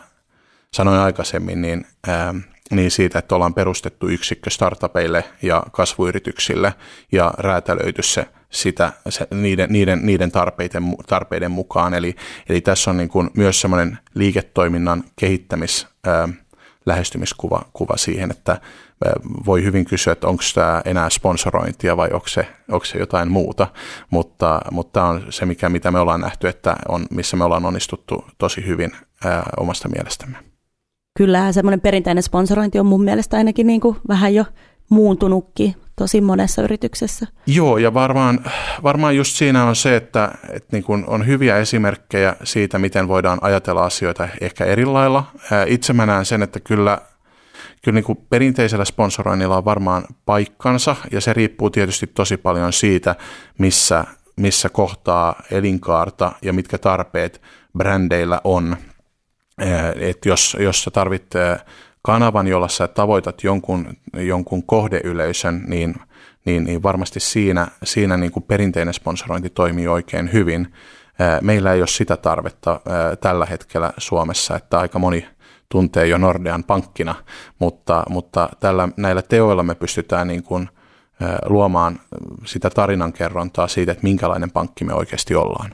sanoin 0.73 1.01
aikaisemmin, 1.01 1.63
niin 1.63 1.87
ää, 2.07 2.35
niin 2.71 2.91
siitä, 2.91 3.19
että 3.19 3.35
ollaan 3.35 3.55
perustettu 3.55 4.09
yksikkö 4.09 4.51
startupeille 4.51 5.25
ja 5.43 5.63
kasvuyrityksille 5.73 6.75
ja 7.13 7.35
räätälöity 7.39 8.03
se 8.03 8.27
sitä, 8.51 8.93
se, 9.09 9.27
niiden, 9.31 9.73
niiden, 9.73 10.01
niiden 10.03 10.33
tarpeiden, 10.33 10.97
tarpeiden 11.07 11.51
mukaan. 11.51 11.95
Eli, 11.95 12.17
eli 12.49 12.61
tässä 12.61 12.91
on 12.91 12.97
niin 12.97 13.09
kuin 13.09 13.31
myös 13.37 13.61
semmoinen 13.61 13.99
liiketoiminnan 14.15 15.05
kehittämis, 15.21 15.87
ää, 16.07 16.29
lähestymiskuva 16.87 17.63
kuva 17.73 17.97
siihen, 17.97 18.31
että 18.31 18.61
voi 19.47 19.65
hyvin 19.65 19.85
kysyä, 19.85 20.13
että 20.13 20.29
onko 20.29 20.43
tämä 20.55 20.83
enää 20.85 21.11
sponsorointia 21.11 21.97
vai 21.97 22.09
onko 22.13 22.29
se, 22.29 22.47
onko 22.71 22.85
se 22.85 22.99
jotain 22.99 23.31
muuta, 23.31 23.67
mutta, 24.11 24.61
mutta 24.71 24.93
tämä 24.93 25.07
on 25.07 25.27
se, 25.31 25.47
mikä, 25.47 25.69
mitä 25.69 25.91
me 25.91 25.99
ollaan 25.99 26.21
nähty, 26.21 26.49
että 26.49 26.77
on, 26.89 27.07
missä 27.11 27.37
me 27.37 27.45
ollaan 27.45 27.65
onnistuttu 27.65 28.25
tosi 28.39 28.67
hyvin 28.67 28.97
ää, 29.25 29.43
omasta 29.57 29.89
mielestämme 29.89 30.56
kyllähän 31.17 31.55
semmoinen 31.55 31.81
perinteinen 31.81 32.23
sponsorointi 32.23 32.79
on 32.79 32.87
mun 32.87 33.05
mielestä 33.05 33.37
ainakin 33.37 33.67
niin 33.67 33.81
kuin 33.81 33.97
vähän 34.09 34.35
jo 34.35 34.45
muuntunutkin 34.89 35.75
tosi 35.97 36.21
monessa 36.21 36.63
yrityksessä. 36.63 37.27
Joo, 37.47 37.79
ja 37.79 37.95
varmaan, 37.95 38.45
varmaan 38.83 39.17
just 39.17 39.37
siinä 39.37 39.65
on 39.65 39.77
se, 39.77 39.97
että, 39.97 40.33
että 40.53 40.69
niin 40.73 40.85
kuin 40.85 41.05
on 41.07 41.27
hyviä 41.27 41.57
esimerkkejä 41.57 42.37
siitä, 42.45 42.79
miten 42.79 43.09
voidaan 43.09 43.39
ajatella 43.43 43.85
asioita 43.85 44.29
ehkä 44.41 44.65
eri 44.65 44.85
lailla. 44.85 45.25
Itse 45.67 45.93
mä 45.93 46.07
näen 46.07 46.25
sen, 46.25 46.43
että 46.43 46.61
kyllä, 46.61 46.99
kyllä 47.85 47.95
niin 47.95 48.05
kuin 48.05 48.19
perinteisellä 48.31 48.85
sponsoroinnilla 48.85 49.57
on 49.57 49.65
varmaan 49.65 50.05
paikkansa, 50.27 50.97
ja 51.13 51.21
se 51.21 51.33
riippuu 51.33 51.71
tietysti 51.71 52.07
tosi 52.07 52.37
paljon 52.37 52.73
siitä, 52.73 53.15
missä, 53.59 54.05
missä 54.37 54.69
kohtaa 54.69 55.43
elinkaarta 55.51 56.33
ja 56.43 56.53
mitkä 56.53 56.79
tarpeet 56.79 57.43
brändeillä 57.79 58.41
on– 58.45 58.77
että 60.01 60.29
jos, 60.29 60.57
jos 60.61 60.83
sä 60.83 60.91
tarvit 60.91 61.27
kanavan, 62.03 62.47
jolla 62.47 62.69
sä 62.69 62.89
tavoitat 62.89 63.45
jonkun, 63.45 63.97
jonkun 64.17 64.63
kohdeyleisön, 64.67 65.63
niin, 65.67 65.95
niin, 66.45 66.65
niin 66.65 66.83
varmasti 66.83 67.21
siinä, 67.21 67.69
siinä 67.85 68.17
niin 68.17 68.33
kuin 68.33 68.43
perinteinen 68.43 68.95
sponsorointi 68.95 69.51
toimii 69.51 69.89
oikein 69.89 70.33
hyvin. 70.33 70.75
Meillä 71.41 71.73
ei 71.73 71.81
ole 71.81 71.87
sitä 71.87 72.17
tarvetta 72.17 72.81
tällä 73.21 73.47
hetkellä 73.47 73.93
Suomessa, 73.99 74.57
että 74.57 74.79
aika 74.79 74.99
moni 74.99 75.29
tuntee 75.69 76.07
jo 76.07 76.19
Nordean 76.19 76.65
pankkina, 76.65 77.15
mutta, 77.59 78.03
mutta 78.09 78.49
tällä, 78.61 78.89
näillä 78.97 79.23
teoilla 79.23 79.63
me 79.63 79.75
pystytään 79.75 80.29
niin 80.29 80.43
kuin 80.43 80.69
luomaan 81.47 82.01
sitä 82.45 82.71
tarinankerrontaa 82.71 83.69
siitä, 83.69 83.93
että 83.93 84.05
minkälainen 84.05 84.51
pankki 84.51 84.85
me 84.85 84.95
oikeasti 84.95 85.35
ollaan. 85.35 85.71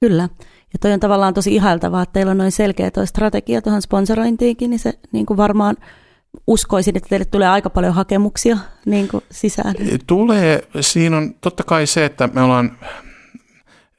Kyllä. 0.00 0.28
Ja 0.72 0.78
toi 0.80 0.92
on 0.92 1.00
tavallaan 1.00 1.34
tosi 1.34 1.54
ihailtavaa, 1.54 2.02
että 2.02 2.12
teillä 2.12 2.30
on 2.30 2.38
noin 2.38 2.52
selkeä 2.52 2.90
toi 2.90 3.06
strategia 3.06 3.62
tuohon 3.62 3.82
sponsorointiinkin, 3.82 4.70
niin 4.70 4.78
se 4.78 4.92
niin 5.12 5.26
kuin 5.26 5.36
varmaan 5.36 5.76
uskoisin, 6.46 6.96
että 6.96 7.08
teille 7.08 7.24
tulee 7.24 7.48
aika 7.48 7.70
paljon 7.70 7.94
hakemuksia 7.94 8.56
niin 8.84 9.08
kuin 9.08 9.24
sisään. 9.30 9.74
Tulee. 10.06 10.68
Siinä 10.80 11.16
on 11.16 11.34
totta 11.40 11.64
kai 11.64 11.86
se, 11.86 12.04
että 12.04 12.28
me 12.32 12.42
ollaan 12.42 12.78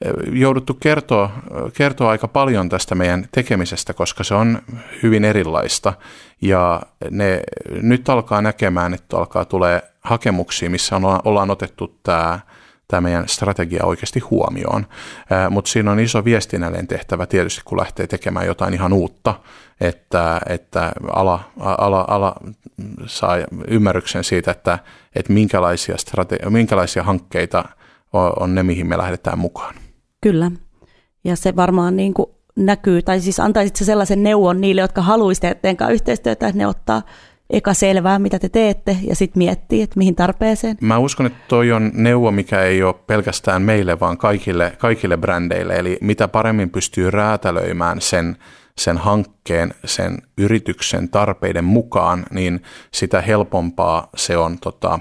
eh, 0.04 0.12
jouduttu 0.32 0.74
kertoa, 0.74 1.30
kertoa 1.76 2.10
aika 2.10 2.28
paljon 2.28 2.68
tästä 2.68 2.94
meidän 2.94 3.28
tekemisestä, 3.32 3.94
koska 3.94 4.24
se 4.24 4.34
on 4.34 4.58
hyvin 5.02 5.24
erilaista. 5.24 5.92
Ja 6.42 6.82
ne 7.10 7.42
nyt 7.82 8.08
alkaa 8.08 8.42
näkemään, 8.42 8.94
että 8.94 9.16
alkaa 9.16 9.44
tulee 9.44 9.82
hakemuksia, 10.00 10.70
missä 10.70 10.96
on, 10.96 11.20
ollaan 11.24 11.50
otettu 11.50 11.98
tämä 12.02 12.40
tämä 12.88 13.00
meidän 13.00 13.28
strategia 13.28 13.84
oikeasti 13.84 14.20
huomioon. 14.20 14.86
Mutta 15.50 15.70
siinä 15.70 15.90
on 15.90 16.00
iso 16.00 16.24
viestinnällinen 16.24 16.86
tehtävä 16.86 17.26
tietysti, 17.26 17.62
kun 17.64 17.78
lähtee 17.78 18.06
tekemään 18.06 18.46
jotain 18.46 18.74
ihan 18.74 18.92
uutta, 18.92 19.34
että, 19.80 20.40
että 20.48 20.92
ala, 21.12 21.40
ala, 21.60 22.04
ala 22.08 22.34
saa 23.06 23.36
ymmärryksen 23.68 24.24
siitä, 24.24 24.50
että, 24.50 24.78
että 25.14 25.32
minkälaisia, 25.32 25.96
strate- 25.96 26.50
minkälaisia 26.50 27.02
hankkeita 27.02 27.64
on, 28.12 28.54
ne, 28.54 28.62
mihin 28.62 28.86
me 28.86 28.98
lähdetään 28.98 29.38
mukaan. 29.38 29.74
Kyllä. 30.20 30.50
Ja 31.24 31.36
se 31.36 31.56
varmaan 31.56 31.96
niin 31.96 32.14
kuin 32.14 32.30
näkyy, 32.56 33.02
tai 33.02 33.20
siis 33.20 33.40
antaisit 33.40 33.76
sellaisen 33.76 34.22
neuvon 34.22 34.60
niille, 34.60 34.80
jotka 34.80 35.02
haluaisivat 35.02 35.62
tehdä 35.62 35.88
yhteistyötä, 35.88 36.48
että 36.48 36.58
ne 36.58 36.66
ottaa 36.66 37.02
eka 37.50 37.74
selvää, 37.74 38.18
mitä 38.18 38.38
te 38.38 38.48
teette, 38.48 38.96
ja 39.08 39.16
sitten 39.16 39.38
miettii, 39.38 39.82
että 39.82 39.98
mihin 39.98 40.14
tarpeeseen. 40.14 40.76
Mä 40.80 40.98
uskon, 40.98 41.26
että 41.26 41.38
toi 41.48 41.72
on 41.72 41.90
neuvo, 41.94 42.30
mikä 42.30 42.62
ei 42.62 42.82
ole 42.82 42.94
pelkästään 43.06 43.62
meille, 43.62 44.00
vaan 44.00 44.18
kaikille, 44.18 44.72
kaikille 44.78 45.16
brändeille. 45.16 45.74
Eli 45.74 45.98
mitä 46.00 46.28
paremmin 46.28 46.70
pystyy 46.70 47.10
räätälöimään 47.10 48.00
sen, 48.00 48.36
sen 48.78 48.98
hankkeen, 48.98 49.74
sen 49.84 50.18
yrityksen 50.38 51.08
tarpeiden 51.08 51.64
mukaan, 51.64 52.26
niin 52.30 52.62
sitä 52.92 53.20
helpompaa 53.20 54.08
se 54.16 54.36
on 54.36 54.58
tota, 54.58 54.98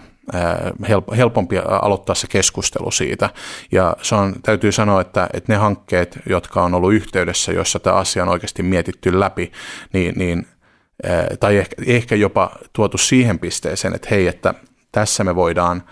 helpompi 1.17 1.57
aloittaa 1.57 2.15
se 2.15 2.27
keskustelu 2.27 2.91
siitä. 2.91 3.29
Ja 3.71 3.95
se 4.01 4.15
on, 4.15 4.35
täytyy 4.43 4.71
sanoa, 4.71 5.01
että, 5.01 5.29
että 5.33 5.53
ne 5.53 5.57
hankkeet, 5.57 6.19
jotka 6.29 6.63
on 6.63 6.73
ollut 6.73 6.93
yhteydessä, 6.93 7.51
joissa 7.51 7.79
tämä 7.79 7.95
asia 7.95 8.23
on 8.23 8.29
oikeasti 8.29 8.63
mietitty 8.63 9.19
läpi, 9.19 9.51
niin, 9.93 10.13
niin 10.17 10.47
tai 11.39 11.57
ehkä, 11.57 11.75
ehkä 11.85 12.15
jopa 12.15 12.51
tuotu 12.73 12.97
siihen 12.97 13.39
pisteeseen, 13.39 13.95
että 13.95 14.07
hei, 14.11 14.27
että 14.27 14.53
tässä 14.91 15.23
me 15.23 15.35
voidaan 15.35 15.83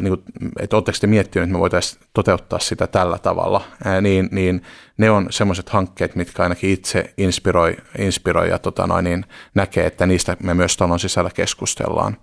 niin 0.00 0.08
kuin, 0.08 0.22
että 0.60 0.76
oletteko 0.76 0.98
te 1.00 1.06
miettineet, 1.06 1.46
että 1.46 1.52
me 1.52 1.58
voitaisiin 1.60 2.02
toteuttaa 2.14 2.58
sitä 2.58 2.86
tällä 2.86 3.18
tavalla, 3.18 3.64
niin, 4.00 4.28
niin 4.32 4.62
ne 4.98 5.10
on 5.10 5.26
semmoiset 5.30 5.68
hankkeet, 5.68 6.14
mitkä 6.14 6.42
ainakin 6.42 6.70
itse 6.70 7.14
inspiroi, 7.18 7.76
inspiroi 7.98 8.48
ja 8.48 8.58
tota 8.58 8.86
noin, 8.86 9.04
niin 9.04 9.24
näkee, 9.54 9.86
että 9.86 10.06
niistä 10.06 10.36
me 10.42 10.54
myös 10.54 10.76
talon 10.76 10.98
sisällä 10.98 11.30
keskustellaan. 11.34 12.16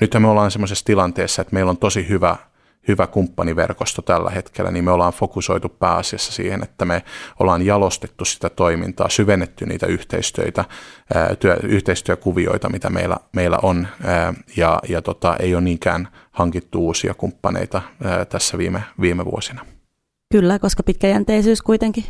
Nyt 0.00 0.14
me 0.18 0.28
ollaan 0.28 0.50
semmoisessa 0.50 0.84
tilanteessa, 0.84 1.42
että 1.42 1.54
meillä 1.54 1.70
on 1.70 1.78
tosi 1.78 2.08
hyvä 2.08 2.36
hyvä 2.88 3.06
kumppaniverkosto 3.06 4.02
tällä 4.02 4.30
hetkellä, 4.30 4.70
niin 4.70 4.84
me 4.84 4.90
ollaan 4.90 5.12
fokusoitu 5.12 5.68
pääasiassa 5.68 6.32
siihen, 6.32 6.62
että 6.62 6.84
me 6.84 7.02
ollaan 7.38 7.66
jalostettu 7.66 8.24
sitä 8.24 8.50
toimintaa, 8.50 9.08
syvennetty 9.08 9.66
niitä 9.66 9.86
yhteistyötä, 9.86 10.64
työ, 11.38 11.56
yhteistyökuvioita, 11.62 12.68
mitä 12.68 12.90
meillä, 12.90 13.16
meillä 13.32 13.58
on, 13.62 13.88
ja, 14.56 14.80
ja 14.88 15.02
tota, 15.02 15.36
ei 15.36 15.54
ole 15.54 15.62
niinkään 15.62 16.08
hankittu 16.30 16.86
uusia 16.86 17.14
kumppaneita 17.14 17.82
tässä 18.28 18.58
viime, 18.58 18.82
viime 19.00 19.24
vuosina. 19.24 19.66
Kyllä, 20.32 20.58
koska 20.58 20.82
pitkäjänteisyys 20.82 21.62
kuitenkin 21.62 22.04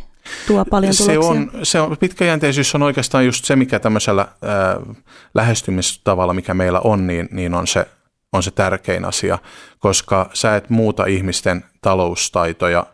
tuo 0.47 0.65
paljon 0.65 0.93
tuloksia. 0.97 1.21
Se 1.21 1.27
on, 1.27 1.51
se 1.63 1.79
on, 1.79 1.97
pitkäjänteisyys 1.97 2.75
on 2.75 2.83
oikeastaan 2.83 3.25
just 3.25 3.45
se, 3.45 3.55
mikä 3.55 3.79
tämmöisellä 3.79 4.21
äh, 4.21 4.95
lähestymistavalla, 5.33 6.33
mikä 6.33 6.53
meillä 6.53 6.79
on, 6.79 7.07
niin, 7.07 7.29
niin 7.31 7.53
on 7.53 7.67
se 7.67 7.87
on 8.33 8.43
se 8.43 8.51
tärkein 8.51 9.05
asia, 9.05 9.37
koska 9.79 10.29
sä 10.33 10.55
et 10.55 10.69
muuta 10.69 11.05
ihmisten 11.05 11.65
taloustaitoja 11.81 12.85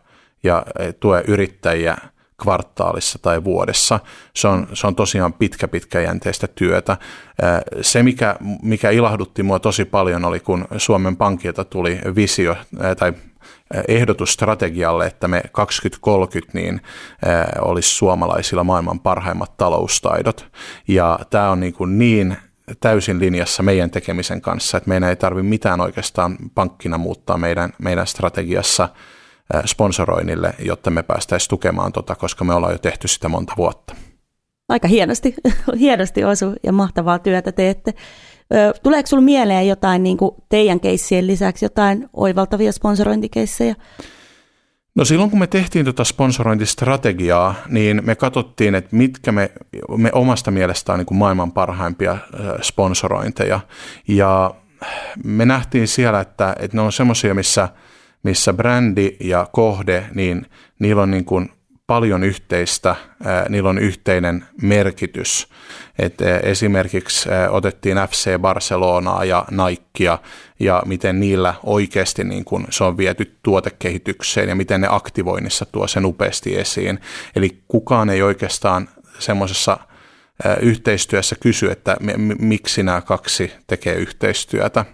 ja 0.42 0.66
e, 0.78 0.92
tue 0.92 1.24
yrittäjiä 1.28 1.96
kvartaalissa 2.42 3.18
tai 3.18 3.44
vuodessa. 3.44 4.00
Se 4.34 4.48
on, 4.48 4.68
se 4.72 4.86
on 4.86 4.94
tosiaan 4.94 5.32
pitkä, 5.32 5.68
pitkäjänteistä 5.68 6.46
työtä. 6.46 6.96
Se, 7.80 8.02
mikä, 8.02 8.36
mikä 8.62 8.90
ilahdutti 8.90 9.42
mua 9.42 9.58
tosi 9.58 9.84
paljon, 9.84 10.24
oli 10.24 10.40
kun 10.40 10.68
Suomen 10.76 11.16
Pankilta 11.16 11.64
tuli 11.64 11.98
visio 12.16 12.56
tai 12.98 13.12
ehdotus 13.88 14.32
strategialle, 14.32 15.06
että 15.06 15.28
me 15.28 15.42
2030 15.52 16.58
niin 16.58 16.80
olisi 17.60 17.88
suomalaisilla 17.88 18.64
maailman 18.64 19.00
parhaimmat 19.00 19.56
taloustaidot. 19.56 20.46
Ja 20.88 21.18
tämä 21.30 21.50
on 21.50 21.60
niin, 21.60 21.72
kuin 21.72 21.98
niin 21.98 22.36
täysin 22.80 23.18
linjassa 23.18 23.62
meidän 23.62 23.90
tekemisen 23.90 24.40
kanssa, 24.40 24.76
että 24.76 24.88
meidän 24.88 25.08
ei 25.08 25.16
tarvitse 25.16 25.48
mitään 25.48 25.80
oikeastaan 25.80 26.36
pankkina 26.54 26.98
muuttaa 26.98 27.38
meidän, 27.38 27.72
meidän 27.78 28.06
strategiassa 28.06 28.88
sponsoroinnille, 29.66 30.54
jotta 30.58 30.90
me 30.90 31.02
päästäisiin 31.02 31.50
tukemaan 31.50 31.92
tota, 31.92 32.14
koska 32.14 32.44
me 32.44 32.54
ollaan 32.54 32.72
jo 32.72 32.78
tehty 32.78 33.08
sitä 33.08 33.28
monta 33.28 33.52
vuotta. 33.56 33.94
Aika 34.68 34.88
hienosti, 34.88 35.34
hienosti 35.78 36.24
osu 36.24 36.54
ja 36.62 36.72
mahtavaa 36.72 37.18
työtä 37.18 37.52
teette. 37.52 37.94
Tuleeko 38.82 39.06
sinulle 39.06 39.24
mieleen 39.24 39.68
jotain 39.68 40.02
niin 40.02 40.16
kuin 40.16 40.34
teidän 40.48 40.80
keissien 40.80 41.26
lisäksi, 41.26 41.64
jotain 41.64 42.08
oivaltavia 42.12 42.72
sponsorointikeissejä? 42.72 43.74
No 44.96 45.04
silloin 45.04 45.30
kun 45.30 45.38
me 45.38 45.46
tehtiin 45.46 45.84
tuota 45.84 46.04
sponsorointistrategiaa, 46.04 47.54
niin 47.68 48.02
me 48.04 48.14
katsottiin, 48.14 48.74
että 48.74 48.96
mitkä 48.96 49.32
me, 49.32 49.50
me 49.96 50.10
omasta 50.12 50.50
mielestä 50.50 50.92
on 50.92 50.98
niin 50.98 51.06
kuin 51.06 51.18
maailman 51.18 51.52
parhaimpia 51.52 52.18
sponsorointeja. 52.62 53.60
Ja 54.08 54.54
me 55.24 55.46
nähtiin 55.46 55.88
siellä, 55.88 56.20
että, 56.20 56.56
että 56.58 56.76
ne 56.76 56.80
on 56.80 56.92
semmoisia, 56.92 57.34
missä, 57.34 57.68
missä 58.22 58.52
brändi 58.52 59.16
ja 59.20 59.46
kohde, 59.52 60.06
niin 60.14 60.46
niillä 60.78 61.02
on 61.02 61.10
niin 61.10 61.24
kuin 61.24 61.50
paljon 61.86 62.24
yhteistä, 62.24 62.96
niillä 63.48 63.68
on 63.68 63.78
yhteinen 63.78 64.46
merkitys. 64.62 65.48
Et 65.98 66.14
esimerkiksi 66.42 67.28
otettiin 67.50 67.96
FC 67.96 68.38
Barcelonaa 68.38 69.24
ja 69.24 69.44
Nikea 69.50 70.18
ja 70.60 70.82
miten 70.86 71.20
niillä 71.20 71.54
oikeasti 71.62 72.24
niin 72.24 72.44
kun 72.44 72.66
se 72.70 72.84
on 72.84 72.96
viety 72.96 73.38
tuotekehitykseen 73.42 74.48
ja 74.48 74.54
miten 74.54 74.80
ne 74.80 74.88
aktivoinnissa 74.90 75.64
tuo 75.64 75.86
sen 75.86 76.06
upeasti 76.06 76.58
esiin. 76.58 77.00
Eli 77.36 77.62
kukaan 77.68 78.10
ei 78.10 78.22
oikeastaan 78.22 78.88
semmoisessa 79.18 79.78
yhteistyössä 80.60 81.36
kysy, 81.40 81.70
että 81.70 81.96
miksi 82.38 82.82
nämä 82.82 83.00
kaksi 83.00 83.52
tekee 83.66 83.94
yhteistyötä. 83.94 84.84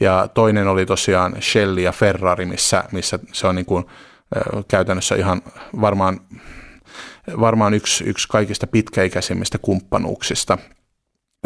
Ja 0.00 0.28
toinen 0.34 0.68
oli 0.68 0.86
tosiaan 0.86 1.36
Shell 1.42 1.76
ja 1.76 1.92
Ferrari, 1.92 2.46
missä, 2.46 2.84
missä 2.92 3.18
se 3.32 3.46
on 3.46 3.54
niin 3.54 3.66
kuin 3.66 3.84
käytännössä 4.68 5.14
ihan 5.14 5.42
varmaan, 5.80 6.20
varmaan 7.40 7.74
yksi, 7.74 8.04
yksi 8.04 8.28
kaikista 8.28 8.66
pitkäikäisimmistä 8.66 9.58
kumppanuuksista. 9.58 10.58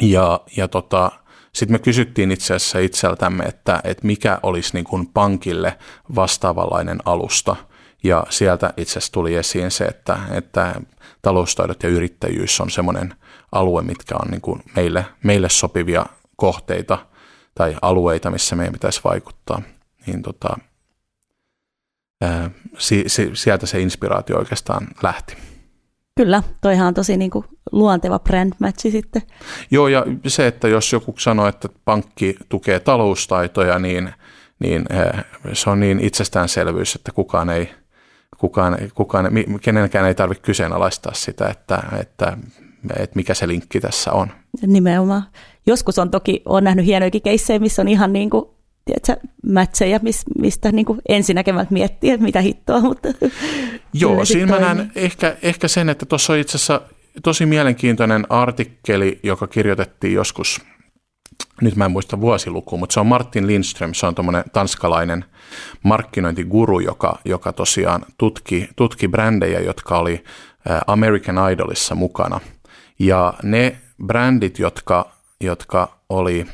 Ja, 0.02 0.40
ja 0.56 0.68
tota, 0.68 1.12
sitten 1.52 1.74
me 1.74 1.78
kysyttiin 1.78 2.32
itse 2.32 2.54
asiassa 2.54 2.78
itseltämme, 2.78 3.44
että, 3.44 3.80
että 3.84 4.06
mikä 4.06 4.38
olisi 4.42 4.74
niin 4.74 4.84
kuin 4.84 5.06
pankille 5.06 5.78
vastaavanlainen 6.14 6.98
alusta. 7.04 7.56
Ja 8.04 8.24
sieltä 8.30 8.72
itse 8.76 8.92
asiassa 8.92 9.12
tuli 9.12 9.34
esiin 9.34 9.70
se, 9.70 9.84
että, 9.84 10.18
että 10.30 10.80
taloustaidot 11.22 11.82
ja 11.82 11.88
yrittäjyys 11.88 12.60
on 12.60 12.70
semmoinen 12.70 13.14
alue, 13.52 13.82
mitkä 13.82 14.14
on 14.14 14.30
niin 14.30 14.40
kuin 14.40 14.62
meille, 14.76 15.06
meille 15.22 15.48
sopivia 15.48 16.06
kohteita 16.36 17.06
tai 17.54 17.76
alueita, 17.82 18.30
missä 18.30 18.56
meidän 18.56 18.72
pitäisi 18.72 19.00
vaikuttaa. 19.04 19.62
Niin 20.06 20.22
tota, 20.22 20.58
si, 22.78 23.04
si, 23.06 23.30
sieltä 23.34 23.66
se 23.66 23.80
inspiraatio 23.80 24.38
oikeastaan 24.38 24.88
lähti. 25.02 25.36
Kyllä, 26.16 26.42
toihan 26.60 26.86
on 26.86 26.94
tosi 26.94 27.16
niin 27.16 27.30
kuin 27.30 27.44
luonteva 27.72 28.18
brand-matchi 28.18 28.90
sitten. 28.90 29.22
Joo, 29.70 29.88
ja 29.88 30.06
se, 30.26 30.46
että 30.46 30.68
jos 30.68 30.92
joku 30.92 31.14
sanoo, 31.18 31.46
että 31.46 31.68
pankki 31.84 32.36
tukee 32.48 32.80
taloustaitoja, 32.80 33.78
niin, 33.78 34.12
niin 34.58 34.84
se 35.52 35.70
on 35.70 35.80
niin 35.80 36.00
itsestäänselvyys, 36.00 36.94
että 36.94 37.12
kukaan 37.12 37.50
ei, 37.50 37.70
kukaan, 38.38 38.78
kukaan, 38.94 39.30
kenenkään 39.60 40.06
ei 40.06 40.14
tarvitse 40.14 40.42
kyseenalaistaa 40.42 41.14
sitä, 41.14 41.48
että, 41.48 41.82
että, 42.00 42.36
että 42.96 43.16
mikä 43.16 43.34
se 43.34 43.48
linkki 43.48 43.80
tässä 43.80 44.12
on. 44.12 44.30
Nimenomaan. 44.66 45.22
Joskus 45.66 45.98
on 45.98 46.10
toki, 46.10 46.42
on 46.44 46.64
nähnyt 46.64 46.86
hienoikin 46.86 47.22
keissejä, 47.22 47.58
missä 47.58 47.82
on 47.82 47.88
ihan 47.88 48.12
niin 48.12 48.30
kuin 48.30 48.53
tiedätkö, 48.84 49.28
mätsejä, 49.46 50.00
mistä 50.38 50.72
niin 50.72 50.86
kuin 50.86 51.00
ensinäkemät 51.08 51.70
miettii, 51.70 52.10
että 52.10 52.24
mitä 52.24 52.40
hittoa, 52.40 52.80
mutta 52.80 53.08
Joo, 53.92 54.24
siinä 54.24 54.46
mä 54.46 54.60
näen 54.60 54.92
ehkä, 54.94 55.36
ehkä 55.42 55.68
sen, 55.68 55.88
että 55.88 56.06
tuossa 56.06 56.32
on 56.32 56.38
itse 56.38 56.56
asiassa 56.56 56.80
tosi 57.22 57.46
mielenkiintoinen 57.46 58.26
artikkeli, 58.28 59.20
joka 59.22 59.46
kirjoitettiin 59.46 60.14
joskus, 60.14 60.60
nyt 61.60 61.76
mä 61.76 61.84
en 61.84 61.90
muista 61.90 62.20
vuosilukua, 62.20 62.78
mutta 62.78 62.94
se 62.94 63.00
on 63.00 63.06
Martin 63.06 63.46
Lindström, 63.46 63.94
se 63.94 64.06
on 64.06 64.14
tuommoinen 64.14 64.44
tanskalainen 64.52 65.24
markkinointiguru, 65.82 66.80
joka, 66.80 67.18
joka 67.24 67.52
tosiaan 67.52 68.06
tutki, 68.18 68.68
tutki 68.76 69.08
brändejä, 69.08 69.60
jotka 69.60 69.98
oli 69.98 70.24
American 70.86 71.52
Idolissa 71.52 71.94
mukana. 71.94 72.40
Ja 72.98 73.34
ne 73.42 73.76
brändit, 74.06 74.58
jotka, 74.58 75.12
jotka 75.40 75.98
oli 76.08 76.46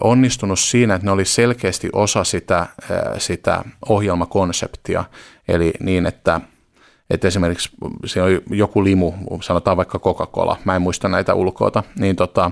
onnistunut 0.00 0.58
siinä, 0.58 0.94
että 0.94 1.06
ne 1.06 1.10
oli 1.10 1.24
selkeästi 1.24 1.88
osa 1.92 2.24
sitä, 2.24 2.66
sitä 3.18 3.64
ohjelmakonseptia, 3.88 5.04
eli 5.48 5.72
niin, 5.80 6.06
että, 6.06 6.40
että 7.10 7.28
esimerkiksi 7.28 7.70
se 8.04 8.22
oli 8.22 8.42
joku 8.50 8.84
limu, 8.84 9.12
sanotaan 9.40 9.76
vaikka 9.76 9.98
Coca-Cola, 9.98 10.56
mä 10.64 10.76
en 10.76 10.82
muista 10.82 11.08
näitä 11.08 11.34
ulkoota, 11.34 11.82
niin, 11.98 12.16
tota, 12.16 12.50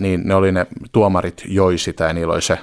niin 0.00 0.22
ne 0.24 0.34
oli 0.34 0.52
ne 0.52 0.66
tuomarit 0.92 1.42
joi 1.48 1.78
sitä 1.78 2.04
ja 2.04 2.12
niillä 2.12 2.32
oli 2.34 2.42
se 2.42 2.58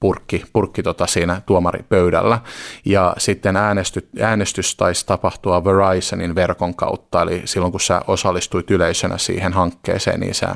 purkki, 0.00 0.44
purkki 0.52 0.82
tota 0.82 1.06
siinä 1.06 1.42
tuomaripöydällä. 1.46 2.40
Ja 2.84 3.14
sitten 3.18 3.56
äänesty, 3.56 4.08
äänestys 4.20 4.76
taisi 4.76 5.06
tapahtua 5.06 5.64
Verizonin 5.64 6.34
verkon 6.34 6.74
kautta, 6.74 7.22
eli 7.22 7.42
silloin 7.44 7.72
kun 7.72 7.80
sä 7.80 8.00
osallistuit 8.06 8.70
yleisönä 8.70 9.18
siihen 9.18 9.52
hankkeeseen, 9.52 10.20
niin 10.20 10.34
sä 10.34 10.54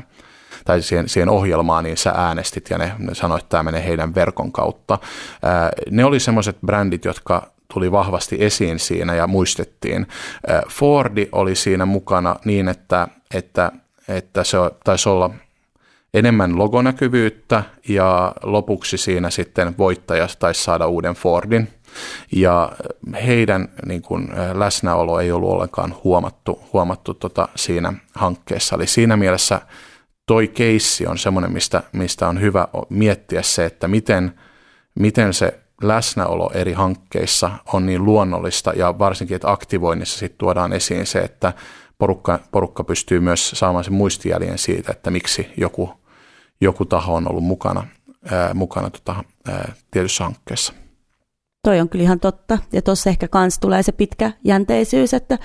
tai 0.65 0.83
siihen, 0.83 1.09
siihen 1.09 1.29
ohjelmaan, 1.29 1.85
niin 1.85 1.97
sä 1.97 2.13
äänestit 2.17 2.71
ja 2.71 2.79
ne, 2.79 2.93
ne 2.99 3.15
sanoit, 3.15 3.43
että 3.43 3.51
tämä 3.51 3.63
menee 3.63 3.85
heidän 3.85 4.15
verkon 4.15 4.53
kautta. 4.53 4.99
Ää, 5.43 5.71
ne 5.91 6.05
oli 6.05 6.21
semmoiset 6.21 6.57
brändit, 6.67 7.05
jotka 7.05 7.53
tuli 7.75 7.93
vahvasti 7.93 8.37
esiin 8.41 8.79
siinä 8.79 9.15
ja 9.15 9.27
muistettiin. 9.27 10.07
Ää, 10.47 10.63
Fordi 10.69 11.29
oli 11.33 11.55
siinä 11.55 11.87
mukana 11.87 12.37
niin, 12.45 12.69
että, 12.69 13.09
että, 13.35 13.73
että 14.09 14.45
se 14.45 14.59
taisi 14.85 15.09
olla 15.09 15.31
enemmän 16.15 16.59
logonäkyvyyttä 16.59 17.63
ja 17.89 18.33
lopuksi 18.43 18.99
siinä 18.99 19.31
sitten 19.31 19.79
voittaja 19.79 20.29
taisi 20.39 20.63
saada 20.63 20.87
uuden 20.87 21.15
Fordin. 21.15 21.69
Ja 22.33 22.73
heidän 23.27 23.69
niin 23.87 24.03
kuin, 24.03 24.29
läsnäolo 24.55 25.21
ei 25.21 25.33
ollut 25.33 25.51
ollenkaan 25.51 25.95
huomattu, 26.05 26.61
huomattu 26.73 27.15
tota, 27.15 27.49
siinä 27.57 27.93
hankkeessa. 28.15 28.77
Eli 28.77 28.87
siinä 28.87 29.17
mielessä 29.17 29.61
toi 30.27 30.49
keissi 30.49 31.07
on 31.07 31.19
semmoinen, 31.19 31.53
mistä, 31.53 31.83
mistä 31.93 32.29
on 32.29 32.41
hyvä 32.41 32.69
miettiä 32.89 33.43
se, 33.43 33.65
että 33.65 33.89
miten, 33.89 34.41
miten 34.95 35.35
se 35.35 35.61
läsnäolo 35.83 36.51
eri 36.55 36.73
hankkeissa 36.73 37.51
on 37.73 37.87
niin 37.87 38.05
luonnollista 38.05 38.73
ja 38.77 38.99
varsinkin, 38.99 39.35
että 39.35 39.51
aktivoinnissa 39.51 40.19
sitten 40.19 40.39
tuodaan 40.39 40.73
esiin 40.73 41.07
se, 41.07 41.19
että 41.19 41.53
porukka, 41.99 42.39
porukka 42.51 42.85
pystyy 42.85 43.21
myös 43.21 43.51
saamaan 43.55 43.85
sen 43.85 43.93
muistijäljen 43.93 44.59
siitä, 44.59 44.93
että 44.93 45.11
miksi 45.11 45.53
joku, 45.57 45.93
joku 46.61 46.85
taho 46.85 47.15
on 47.15 47.31
ollut 47.31 47.45
mukana, 47.45 47.87
ää, 48.31 48.55
mukana 48.55 48.91
tota, 48.91 49.25
ää, 49.49 49.73
tietyssä 49.91 50.25
hankkeessa. 50.25 50.73
Toi 51.65 51.81
on 51.81 51.89
kyllä 51.89 52.03
ihan 52.03 52.21
totta. 52.21 52.59
Ja 52.73 52.83
tuossa 52.83 53.11
ehkä 53.11 53.29
kans 53.29 53.59
tulee 53.59 53.83
se 53.83 53.93
pitkä 53.93 54.33
jänteisyys, 54.45 55.15
että 55.15 55.39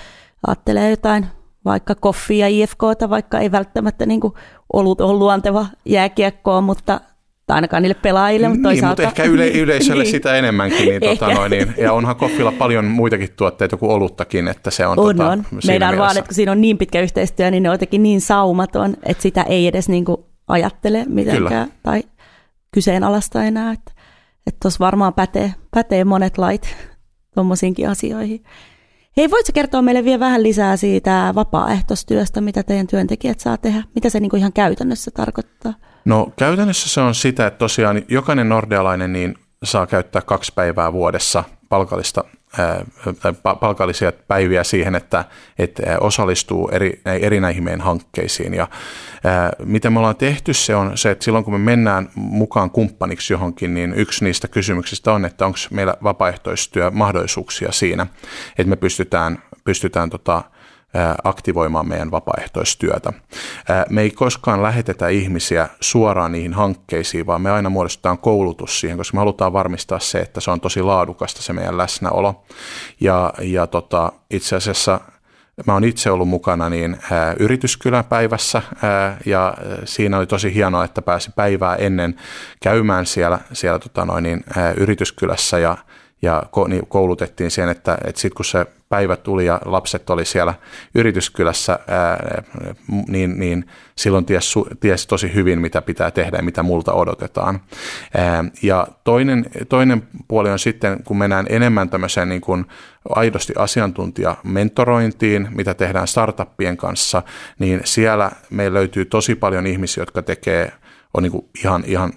ajattelee 0.46 0.90
jotain 0.90 1.26
vaikka 1.68 1.94
koffia 1.94 2.48
ja 2.48 2.62
IFKta, 2.62 3.10
vaikka 3.10 3.38
ei 3.38 3.52
välttämättä 3.52 4.06
niin 4.06 4.20
kuin 4.20 4.34
olut 4.72 5.00
ole 5.00 5.12
luonteva 5.12 5.66
jääkiekkoa, 5.84 6.60
mutta 6.60 7.00
tai 7.48 7.54
ainakaan 7.54 7.82
niille 7.82 7.96
pelaajille, 8.02 8.48
mutta 8.48 8.68
niin, 8.68 8.80
toisaalta... 8.80 9.02
mutta 9.02 9.20
ehkä 9.20 9.24
yle, 9.24 9.48
yleisölle 9.62 10.02
niin. 10.02 10.10
sitä 10.10 10.36
enemmänkin. 10.36 10.88
Niin, 10.88 11.02
tota, 11.18 11.34
noin, 11.34 11.50
niin, 11.50 11.74
ja 11.78 11.92
onhan 11.92 12.16
koffilla 12.16 12.52
paljon 12.52 12.84
muitakin 12.84 13.28
tuotteita 13.36 13.76
kuin 13.76 13.90
oluttakin, 13.90 14.48
että 14.48 14.70
se 14.70 14.86
on... 14.86 14.98
On, 14.98 15.16
tota, 15.16 15.30
on. 15.30 15.44
Meidän 15.66 15.98
vaan, 15.98 16.18
että 16.18 16.28
kun 16.28 16.34
siinä 16.34 16.52
on 16.52 16.60
niin 16.60 16.78
pitkä 16.78 17.00
yhteistyö, 17.00 17.50
niin 17.50 17.62
ne 17.62 17.68
on 17.68 17.74
jotenkin 17.74 18.02
niin 18.02 18.20
saumaton, 18.20 18.96
että 19.02 19.22
sitä 19.22 19.42
ei 19.42 19.66
edes 19.66 19.88
niin 19.88 20.04
kuin 20.04 20.16
ajattele 20.48 21.04
mitenkään 21.08 21.68
Kyllä. 21.68 21.68
tai 21.82 22.02
kyseenalaista 22.74 23.44
enää. 23.44 23.72
Että 23.72 24.58
tuossa 24.62 24.84
varmaan 24.84 25.14
pätee, 25.14 25.54
pätee 25.70 26.04
monet 26.04 26.38
lait 26.38 26.76
tuommoisiinkin 27.34 27.88
asioihin. 27.88 28.44
Hei, 29.16 29.30
voitko 29.30 29.52
kertoa 29.54 29.82
meille 29.82 30.04
vielä 30.04 30.20
vähän 30.20 30.42
lisää 30.42 30.76
siitä 30.76 31.32
vapaaehtoistyöstä, 31.34 32.40
mitä 32.40 32.62
teidän 32.62 32.86
työntekijät 32.86 33.40
saa 33.40 33.56
tehdä? 33.56 33.82
Mitä 33.94 34.10
se 34.10 34.20
niin 34.20 34.30
kuin 34.30 34.40
ihan 34.40 34.52
käytännössä 34.52 35.10
tarkoittaa? 35.10 35.74
No 36.04 36.32
käytännössä 36.36 36.88
se 36.88 37.00
on 37.00 37.14
sitä, 37.14 37.46
että 37.46 37.58
tosiaan 37.58 38.02
jokainen 38.08 38.48
nordealainen 38.48 39.12
niin 39.12 39.34
saa 39.64 39.86
käyttää 39.86 40.22
kaksi 40.22 40.52
päivää 40.54 40.92
vuodessa 40.92 41.44
palkallista 41.68 42.24
tai 43.22 43.32
palkallisia 43.60 44.12
päiviä 44.12 44.64
siihen, 44.64 44.94
että, 44.94 45.24
että 45.58 45.82
osallistuu 46.00 46.68
eri, 46.68 47.00
eri 47.20 47.40
näihin 47.40 47.64
meidän 47.64 47.80
hankkeisiin. 47.80 48.54
Ja 48.54 48.68
ää, 49.24 49.52
mitä 49.64 49.90
me 49.90 49.98
ollaan 49.98 50.16
tehty, 50.16 50.54
se 50.54 50.74
on 50.74 50.98
se, 50.98 51.10
että 51.10 51.24
silloin 51.24 51.44
kun 51.44 51.54
me 51.54 51.58
mennään 51.58 52.10
mukaan 52.14 52.70
kumppaniksi 52.70 53.32
johonkin, 53.32 53.74
niin 53.74 53.94
yksi 53.94 54.24
niistä 54.24 54.48
kysymyksistä 54.48 55.12
on, 55.12 55.24
että 55.24 55.46
onko 55.46 55.58
meillä 55.70 55.94
vapaaehtoistyö 56.02 56.90
mahdollisuuksia 56.90 57.72
siinä, 57.72 58.06
että 58.58 58.70
me 58.70 58.76
pystytään, 58.76 59.42
pystytään 59.64 60.10
tota, 60.10 60.42
aktivoimaan 61.24 61.88
meidän 61.88 62.10
vapaaehtoistyötä. 62.10 63.12
Me 63.90 64.02
ei 64.02 64.10
koskaan 64.10 64.62
lähetetä 64.62 65.08
ihmisiä 65.08 65.68
suoraan 65.80 66.32
niihin 66.32 66.54
hankkeisiin, 66.54 67.26
vaan 67.26 67.42
me 67.42 67.50
aina 67.50 67.70
muodostetaan 67.70 68.18
koulutus 68.18 68.80
siihen, 68.80 68.98
koska 68.98 69.16
me 69.16 69.18
halutaan 69.18 69.52
varmistaa 69.52 69.98
se, 69.98 70.18
että 70.18 70.40
se 70.40 70.50
on 70.50 70.60
tosi 70.60 70.82
laadukasta 70.82 71.42
se 71.42 71.52
meidän 71.52 71.78
läsnäolo. 71.78 72.44
Ja, 73.00 73.32
ja 73.40 73.66
tota, 73.66 74.12
itse 74.30 74.56
asiassa 74.56 75.00
Mä 75.66 75.72
oon 75.72 75.84
itse 75.84 76.10
ollut 76.10 76.28
mukana 76.28 76.68
niin 76.68 76.96
yrityskylän 77.38 78.04
päivässä 78.04 78.62
ja 79.26 79.54
siinä 79.84 80.18
oli 80.18 80.26
tosi 80.26 80.54
hienoa, 80.54 80.84
että 80.84 81.02
pääsi 81.02 81.30
päivää 81.36 81.76
ennen 81.76 82.16
käymään 82.62 83.06
siellä, 83.06 83.38
siellä 83.52 83.78
tota 83.78 84.04
noin, 84.04 84.22
niin, 84.22 84.44
yrityskylässä 84.76 85.58
ja, 85.58 85.76
ja 86.22 86.42
niin 86.68 86.86
koulutettiin 86.86 87.50
siihen, 87.50 87.70
että, 87.70 87.98
että 88.04 88.20
sitten 88.20 88.36
kun 88.36 88.44
se 88.44 88.66
päivä 88.88 89.16
tuli 89.16 89.46
ja 89.46 89.60
lapset 89.64 90.10
oli 90.10 90.24
siellä 90.24 90.54
yrityskylässä, 90.94 91.78
ää, 91.88 92.42
niin, 93.08 93.38
niin 93.38 93.66
silloin 93.96 94.24
ties, 94.24 94.54
ties 94.80 95.06
tosi 95.06 95.34
hyvin, 95.34 95.60
mitä 95.60 95.82
pitää 95.82 96.10
tehdä 96.10 96.36
ja 96.36 96.42
mitä 96.42 96.62
multa 96.62 96.92
odotetaan. 96.92 97.60
Ää, 98.16 98.44
ja 98.62 98.86
toinen, 99.04 99.46
toinen 99.68 100.02
puoli 100.28 100.50
on 100.50 100.58
sitten, 100.58 101.02
kun 101.04 101.18
mennään 101.18 101.46
enemmän 101.48 101.90
tämmöiseen 101.90 102.28
niin 102.28 102.40
kuin 102.40 102.66
aidosti 103.08 103.52
asiantuntija-mentorointiin, 103.56 105.48
mitä 105.50 105.74
tehdään 105.74 106.08
startuppien 106.08 106.76
kanssa, 106.76 107.22
niin 107.58 107.80
siellä 107.84 108.30
meillä 108.50 108.78
löytyy 108.78 109.04
tosi 109.04 109.34
paljon 109.34 109.66
ihmisiä, 109.66 110.02
jotka 110.02 110.22
tekee 110.22 110.72
on 111.14 111.22
niin 111.22 111.48
ihan, 111.64 111.84
ihan 111.86 112.12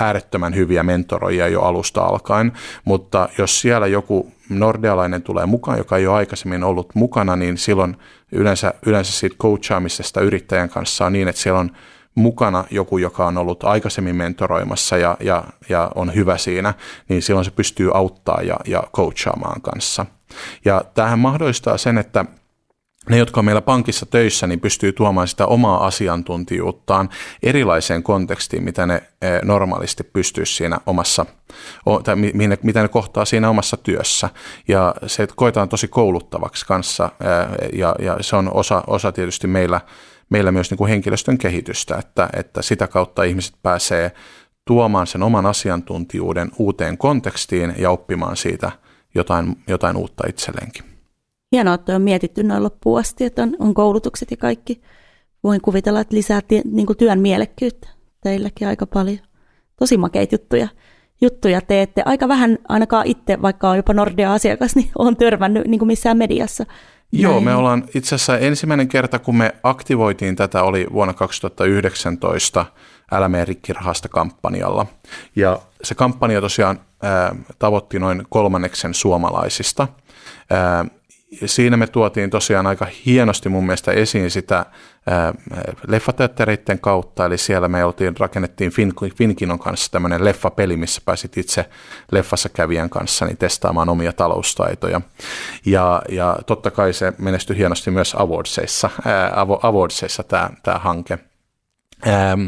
äärettömän 0.00 0.54
hyviä 0.54 0.82
mentoroja 0.82 1.48
jo 1.48 1.62
alusta 1.62 2.02
alkaen, 2.02 2.52
mutta 2.84 3.28
jos 3.38 3.60
siellä 3.60 3.86
joku 3.86 4.32
nordealainen 4.48 5.22
tulee 5.22 5.46
mukaan, 5.46 5.78
joka 5.78 5.96
ei 5.96 6.06
ole 6.06 6.16
aikaisemmin 6.16 6.64
ollut 6.64 6.94
mukana, 6.94 7.36
niin 7.36 7.58
silloin 7.58 7.96
yleensä, 8.32 8.74
yleensä 8.86 9.12
siitä 9.12 9.36
coachaamisesta 9.36 10.20
yrittäjän 10.20 10.68
kanssa 10.68 11.06
on 11.06 11.12
niin, 11.12 11.28
että 11.28 11.42
siellä 11.42 11.60
on 11.60 11.70
mukana 12.14 12.64
joku, 12.70 12.98
joka 12.98 13.26
on 13.26 13.38
ollut 13.38 13.64
aikaisemmin 13.64 14.16
mentoroimassa 14.16 14.96
ja, 14.96 15.16
ja, 15.20 15.44
ja 15.68 15.90
on 15.94 16.14
hyvä 16.14 16.38
siinä, 16.38 16.74
niin 17.08 17.22
silloin 17.22 17.44
se 17.44 17.50
pystyy 17.50 17.90
auttaa 17.94 18.42
ja, 18.42 18.56
ja 18.66 18.82
coachaamaan 18.96 19.60
kanssa. 19.60 20.06
Ja 20.64 20.84
tähän 20.94 21.18
mahdollistaa 21.18 21.78
sen, 21.78 21.98
että 21.98 22.24
ne, 23.10 23.18
jotka 23.18 23.40
on 23.40 23.44
meillä 23.44 23.60
pankissa 23.60 24.06
töissä, 24.06 24.46
niin 24.46 24.60
pystyy 24.60 24.92
tuomaan 24.92 25.28
sitä 25.28 25.46
omaa 25.46 25.86
asiantuntijuuttaan 25.86 27.08
erilaiseen 27.42 28.02
kontekstiin, 28.02 28.64
mitä 28.64 28.86
ne 28.86 28.94
eh, 28.94 29.40
normaalisti 29.42 30.04
pystyy 30.04 30.46
siinä 30.46 30.78
omassa, 30.86 31.26
tai 32.04 32.16
mitä 32.62 32.82
ne 32.82 32.88
kohtaa 32.88 33.24
siinä 33.24 33.50
omassa 33.50 33.76
työssä. 33.76 34.30
Ja 34.68 34.94
se 35.06 35.28
koetaan 35.36 35.68
tosi 35.68 35.88
kouluttavaksi 35.88 36.66
kanssa, 36.66 37.10
eh, 37.20 37.68
ja, 37.78 37.94
ja 37.98 38.16
se 38.20 38.36
on 38.36 38.54
osa, 38.54 38.82
osa 38.86 39.12
tietysti 39.12 39.46
meillä, 39.46 39.80
meillä 40.30 40.52
myös 40.52 40.70
niin 40.70 40.78
kuin 40.78 40.88
henkilöstön 40.88 41.38
kehitystä, 41.38 41.96
että, 41.96 42.28
että 42.32 42.62
sitä 42.62 42.86
kautta 42.86 43.22
ihmiset 43.22 43.54
pääsee 43.62 44.12
tuomaan 44.66 45.06
sen 45.06 45.22
oman 45.22 45.46
asiantuntijuuden 45.46 46.50
uuteen 46.58 46.98
kontekstiin 46.98 47.74
ja 47.78 47.90
oppimaan 47.90 48.36
siitä 48.36 48.72
jotain, 49.14 49.56
jotain 49.66 49.96
uutta 49.96 50.24
itselleenkin. 50.28 50.93
Hienoa, 51.54 51.74
että 51.74 51.96
on 51.96 52.02
mietitty 52.02 52.42
noin 52.42 52.62
loppuun 52.62 53.00
asti, 53.00 53.24
että 53.24 53.42
on, 53.42 53.56
on 53.58 53.74
koulutukset 53.74 54.30
ja 54.30 54.36
kaikki. 54.36 54.80
Voin 55.44 55.60
kuvitella, 55.60 56.00
että 56.00 56.16
lisää 56.16 56.40
tie, 56.42 56.62
niin 56.64 56.86
kuin 56.86 56.96
työn 56.96 57.20
mielekkyyttä 57.20 57.88
teilläkin 58.22 58.68
aika 58.68 58.86
paljon. 58.86 59.18
Tosi 59.78 59.96
makeita 59.96 60.34
juttuja, 60.34 60.68
juttuja 61.20 61.60
teette. 61.60 62.02
Aika 62.04 62.28
vähän 62.28 62.58
ainakaan 62.68 63.06
itse, 63.06 63.42
vaikka 63.42 63.70
on 63.70 63.76
jopa 63.76 63.94
Nordea-asiakas, 63.94 64.76
niin 64.76 64.90
on 64.98 65.16
törmännyt 65.16 65.66
niin 65.66 65.78
kuin 65.78 65.86
missään 65.86 66.16
mediassa. 66.16 66.66
Joo, 67.12 67.40
me 67.40 67.54
ollaan 67.54 67.84
itse 67.94 68.14
asiassa 68.14 68.38
ensimmäinen 68.38 68.88
kerta, 68.88 69.18
kun 69.18 69.36
me 69.36 69.54
aktivoitiin 69.62 70.36
tätä, 70.36 70.62
oli 70.62 70.86
vuonna 70.92 71.14
2019 71.14 72.66
Älä 73.12 73.28
mene 73.28 73.44
rikkirahasta 73.44 74.08
kampanjalla. 74.08 74.86
Ja 75.36 75.58
se 75.82 75.94
kampanja 75.94 76.40
tosiaan 76.40 76.80
ää, 77.02 77.34
tavoitti 77.58 77.98
noin 77.98 78.22
kolmanneksen 78.28 78.94
suomalaisista. 78.94 79.88
Ää, 80.50 80.84
siinä 81.46 81.76
me 81.76 81.86
tuotiin 81.86 82.30
tosiaan 82.30 82.66
aika 82.66 82.86
hienosti 83.06 83.48
mun 83.48 83.66
mielestä 83.66 83.92
esiin 83.92 84.30
sitä 84.30 84.66
leffateattereiden 85.86 86.78
kautta, 86.78 87.26
eli 87.26 87.38
siellä 87.38 87.68
me 87.68 87.84
oltiin, 87.84 88.16
rakennettiin 88.18 88.70
fin, 88.70 88.92
Finkinon 89.16 89.58
kanssa 89.58 89.90
tämmöinen 89.90 90.24
leffapeli, 90.24 90.76
missä 90.76 91.02
pääsit 91.04 91.38
itse 91.38 91.68
leffassa 92.12 92.48
kävijän 92.48 92.90
kanssa 92.90 93.26
niin 93.26 93.36
testaamaan 93.36 93.88
omia 93.88 94.12
taloustaitoja. 94.12 95.00
Ja, 95.66 96.02
ja 96.08 96.38
totta 96.46 96.70
kai 96.70 96.92
se 96.92 97.12
menestyi 97.18 97.56
hienosti 97.56 97.90
myös 97.90 98.14
Awardseissa, 98.14 98.90
ää, 99.04 99.32
Awardseissa 99.62 100.22
tämä, 100.22 100.50
tämä 100.62 100.78
hanke. 100.78 101.18
Ähm, 102.06 102.46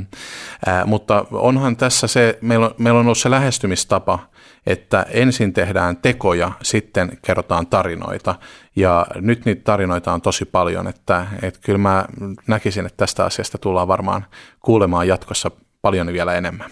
äh, 0.69 0.87
mutta 0.87 1.27
onhan 1.31 1.77
tässä 1.77 2.07
se, 2.07 2.39
meillä 2.41 2.67
on, 2.67 2.75
meillä 2.79 3.01
on 3.01 3.07
ollut 3.07 3.19
se 3.19 3.31
lähestymistapa, 3.31 4.19
että 4.67 5.07
ensin 5.11 5.53
tehdään 5.53 5.97
tekoja, 5.97 6.53
sitten 6.63 7.19
kerrotaan 7.23 7.67
tarinoita. 7.67 8.35
Ja 8.77 9.07
nyt 9.15 9.45
niitä 9.45 9.63
tarinoita 9.65 10.13
on 10.13 10.21
tosi 10.21 10.45
paljon, 10.45 10.89
että, 10.89 11.27
että 11.43 11.61
kyllä 11.63 11.79
mä 11.79 12.05
näkisin, 12.47 12.87
että 12.87 12.97
tästä 12.97 13.25
asiasta 13.25 13.59
tullaan 13.59 13.89
varmaan 13.89 14.27
kuulemaan 14.61 15.09
jatkossa 15.09 15.51
paljon 15.83 16.07
vielä 16.07 16.35
enemmän. 16.35 16.71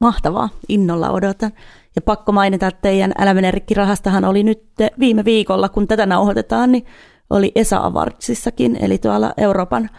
Mahtavaa, 0.00 0.48
innolla 0.68 1.10
odotan. 1.10 1.52
Ja 1.96 2.02
pakko 2.02 2.32
mainita, 2.32 2.66
että 2.66 2.80
teidän 2.80 3.12
Älä 3.18 3.34
mene 3.34 3.52
rahastahan 3.76 4.24
oli 4.24 4.42
nyt 4.42 4.62
viime 4.98 5.24
viikolla, 5.24 5.68
kun 5.68 5.88
tätä 5.88 6.06
nauhoitetaan, 6.06 6.72
niin 6.72 6.86
oli 7.30 7.52
ESA 7.54 7.78
Awardsissakin, 7.78 8.78
eli 8.84 8.98
tuolla 8.98 9.32
Euroopan 9.36 9.90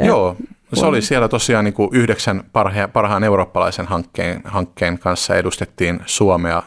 Joo, 0.00 0.36
se 0.74 0.86
oli 0.86 1.02
siellä 1.02 1.28
tosiaan 1.28 1.64
niin 1.64 1.74
kuin 1.74 1.88
yhdeksän 1.92 2.42
parhaan, 2.52 2.90
parhaan 2.90 3.24
eurooppalaisen 3.24 3.86
hankkeen, 3.86 4.40
hankkeen 4.44 4.98
kanssa 4.98 5.34
edustettiin 5.34 6.00
Suomea 6.06 6.62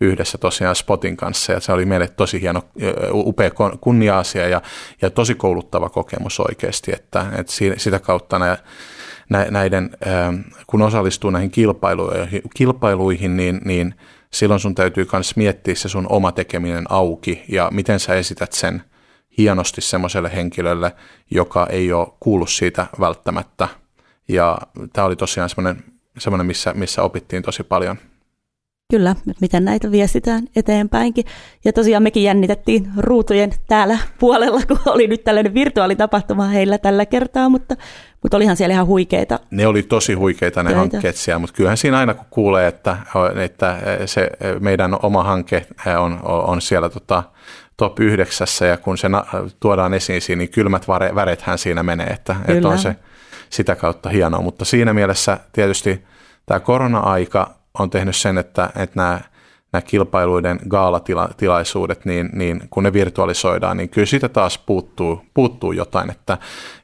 yhdessä 0.00 0.38
tosiaan 0.38 0.76
Spotin 0.76 1.16
kanssa 1.16 1.52
ja 1.52 1.60
se 1.60 1.72
oli 1.72 1.84
meille 1.84 2.08
tosi 2.08 2.40
hieno, 2.40 2.62
upea 3.12 3.50
kunnia-asia 3.80 4.48
ja, 4.48 4.62
ja 5.02 5.10
tosi 5.10 5.34
kouluttava 5.34 5.88
kokemus 5.88 6.40
oikeasti, 6.40 6.92
että, 6.94 7.26
että 7.38 7.52
sitä 7.76 7.98
kautta 7.98 8.38
nä, 8.38 9.46
näiden, 9.50 9.90
kun 10.66 10.82
osallistuu 10.82 11.30
näihin 11.30 11.50
kilpailuihin, 11.50 12.42
kilpailuihin 12.56 13.36
niin, 13.36 13.60
niin 13.64 13.94
silloin 14.32 14.60
sun 14.60 14.74
täytyy 14.74 15.06
myös 15.12 15.36
miettiä 15.36 15.74
se 15.74 15.88
sun 15.88 16.06
oma 16.08 16.32
tekeminen 16.32 16.84
auki 16.88 17.44
ja 17.48 17.68
miten 17.72 18.00
sä 18.00 18.14
esität 18.14 18.52
sen 18.52 18.82
hienosti 19.38 19.80
semmoiselle 19.80 20.30
henkilölle, 20.34 20.92
joka 21.30 21.66
ei 21.66 21.92
ole 21.92 22.08
kuullut 22.20 22.50
siitä 22.50 22.86
välttämättä. 23.00 23.68
Ja 24.28 24.58
tämä 24.92 25.06
oli 25.06 25.16
tosiaan 25.16 25.48
semmoinen, 25.48 25.84
semmoinen 26.18 26.46
missä, 26.46 26.74
missä 26.74 27.02
opittiin 27.02 27.42
tosi 27.42 27.62
paljon 27.62 27.98
Kyllä, 28.90 29.16
miten 29.40 29.64
näitä 29.64 29.90
viestitään 29.90 30.42
eteenpäinkin. 30.56 31.24
Ja 31.64 31.72
tosiaan 31.72 32.02
mekin 32.02 32.22
jännitettiin 32.22 32.88
ruutujen 32.96 33.50
täällä 33.68 33.98
puolella, 34.20 34.60
kun 34.68 34.78
oli 34.86 35.06
nyt 35.06 35.24
tällainen 35.24 35.54
virtuaalitapahtuma 35.54 36.44
heillä 36.44 36.78
tällä 36.78 37.06
kertaa, 37.06 37.48
mutta, 37.48 37.76
Mutta 38.22 38.36
olihan 38.36 38.56
siellä 38.56 38.72
ihan 38.72 38.86
huikeita. 38.86 39.40
Ne 39.50 39.66
oli 39.66 39.82
tosi 39.82 40.14
huikeita 40.14 40.62
ne 40.62 40.70
Töitä. 40.70 40.78
hankkeet 40.78 41.16
siellä, 41.16 41.38
mutta 41.38 41.56
kyllähän 41.56 41.76
siinä 41.76 41.98
aina 41.98 42.14
kun 42.14 42.26
kuulee, 42.30 42.66
että, 42.66 42.96
että 43.36 43.76
se 44.06 44.30
meidän 44.60 44.96
oma 45.02 45.24
hanke 45.24 45.66
on, 45.98 46.20
on 46.22 46.60
siellä 46.60 46.88
tota, 46.88 47.22
top 47.76 48.00
yhdeksässä 48.00 48.66
ja 48.66 48.76
kun 48.76 48.98
se 48.98 49.08
na- 49.08 49.24
tuodaan 49.60 49.94
esiin 49.94 50.22
siinä, 50.22 50.38
niin 50.38 50.50
kylmät 50.50 50.88
värethän 51.14 51.58
siinä 51.58 51.82
menee, 51.82 52.06
että, 52.06 52.36
että 52.48 52.68
on 52.68 52.78
se 52.78 52.96
sitä 53.50 53.76
kautta 53.76 54.08
hienoa. 54.08 54.40
Mutta 54.42 54.64
siinä 54.64 54.92
mielessä 54.92 55.38
tietysti 55.52 56.04
tämä 56.46 56.60
korona-aika 56.60 57.56
on 57.78 57.90
tehnyt 57.90 58.16
sen, 58.16 58.38
että, 58.38 58.70
että 58.76 58.96
nämä 58.96 59.20
nämä 59.72 59.82
kilpailuiden 59.82 60.60
gaalatilaisuudet, 60.68 62.04
niin, 62.04 62.30
niin 62.32 62.60
kun 62.70 62.82
ne 62.82 62.92
virtualisoidaan, 62.92 63.76
niin 63.76 63.88
kyllä 63.88 64.06
siitä 64.06 64.28
taas 64.28 64.58
puuttuu, 64.58 65.22
puuttuu 65.34 65.72
jotain, 65.72 66.10
että 66.10 66.38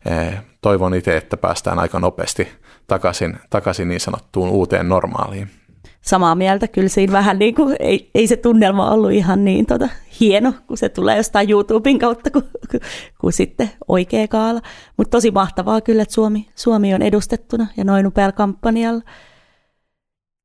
eh, 0.07 0.35
toivon 0.61 0.94
itse, 0.94 1.16
että 1.16 1.37
päästään 1.37 1.78
aika 1.78 2.00
nopeasti 2.00 2.48
takaisin, 2.87 3.37
takaisin 3.50 3.88
niin 3.88 4.00
sanottuun 4.00 4.50
uuteen 4.50 4.88
normaaliin. 4.88 5.50
Samaa 6.00 6.35
mieltä, 6.35 6.68
kyllä 6.68 6.88
siinä 6.88 7.12
vähän 7.12 7.38
niin 7.38 7.55
kuin, 7.55 7.76
ei, 7.81 8.11
ei 8.14 8.26
se 8.26 8.37
tunnelma 8.37 8.90
ollut 8.90 9.12
ihan 9.12 9.44
niin 9.44 9.66
tota, 9.66 9.88
hieno, 10.20 10.52
kun 10.66 10.76
se 10.76 10.88
tulee 10.88 11.16
jostain 11.16 11.50
YouTuben 11.50 11.98
kautta, 11.98 12.31
kuin, 12.31 12.44
kuin 13.20 13.33
sitten 13.33 13.70
oikea 13.88 14.28
kaala. 14.28 14.61
Mutta 14.96 15.11
tosi 15.11 15.31
mahtavaa 15.31 15.81
kyllä, 15.81 16.02
että 16.02 16.14
Suomi, 16.14 16.48
Suomi 16.55 16.94
on 16.94 17.02
edustettuna 17.02 17.66
ja 17.76 17.85
noin 17.85 18.07
upealla 18.07 18.33
kampanjalla. 18.33 19.02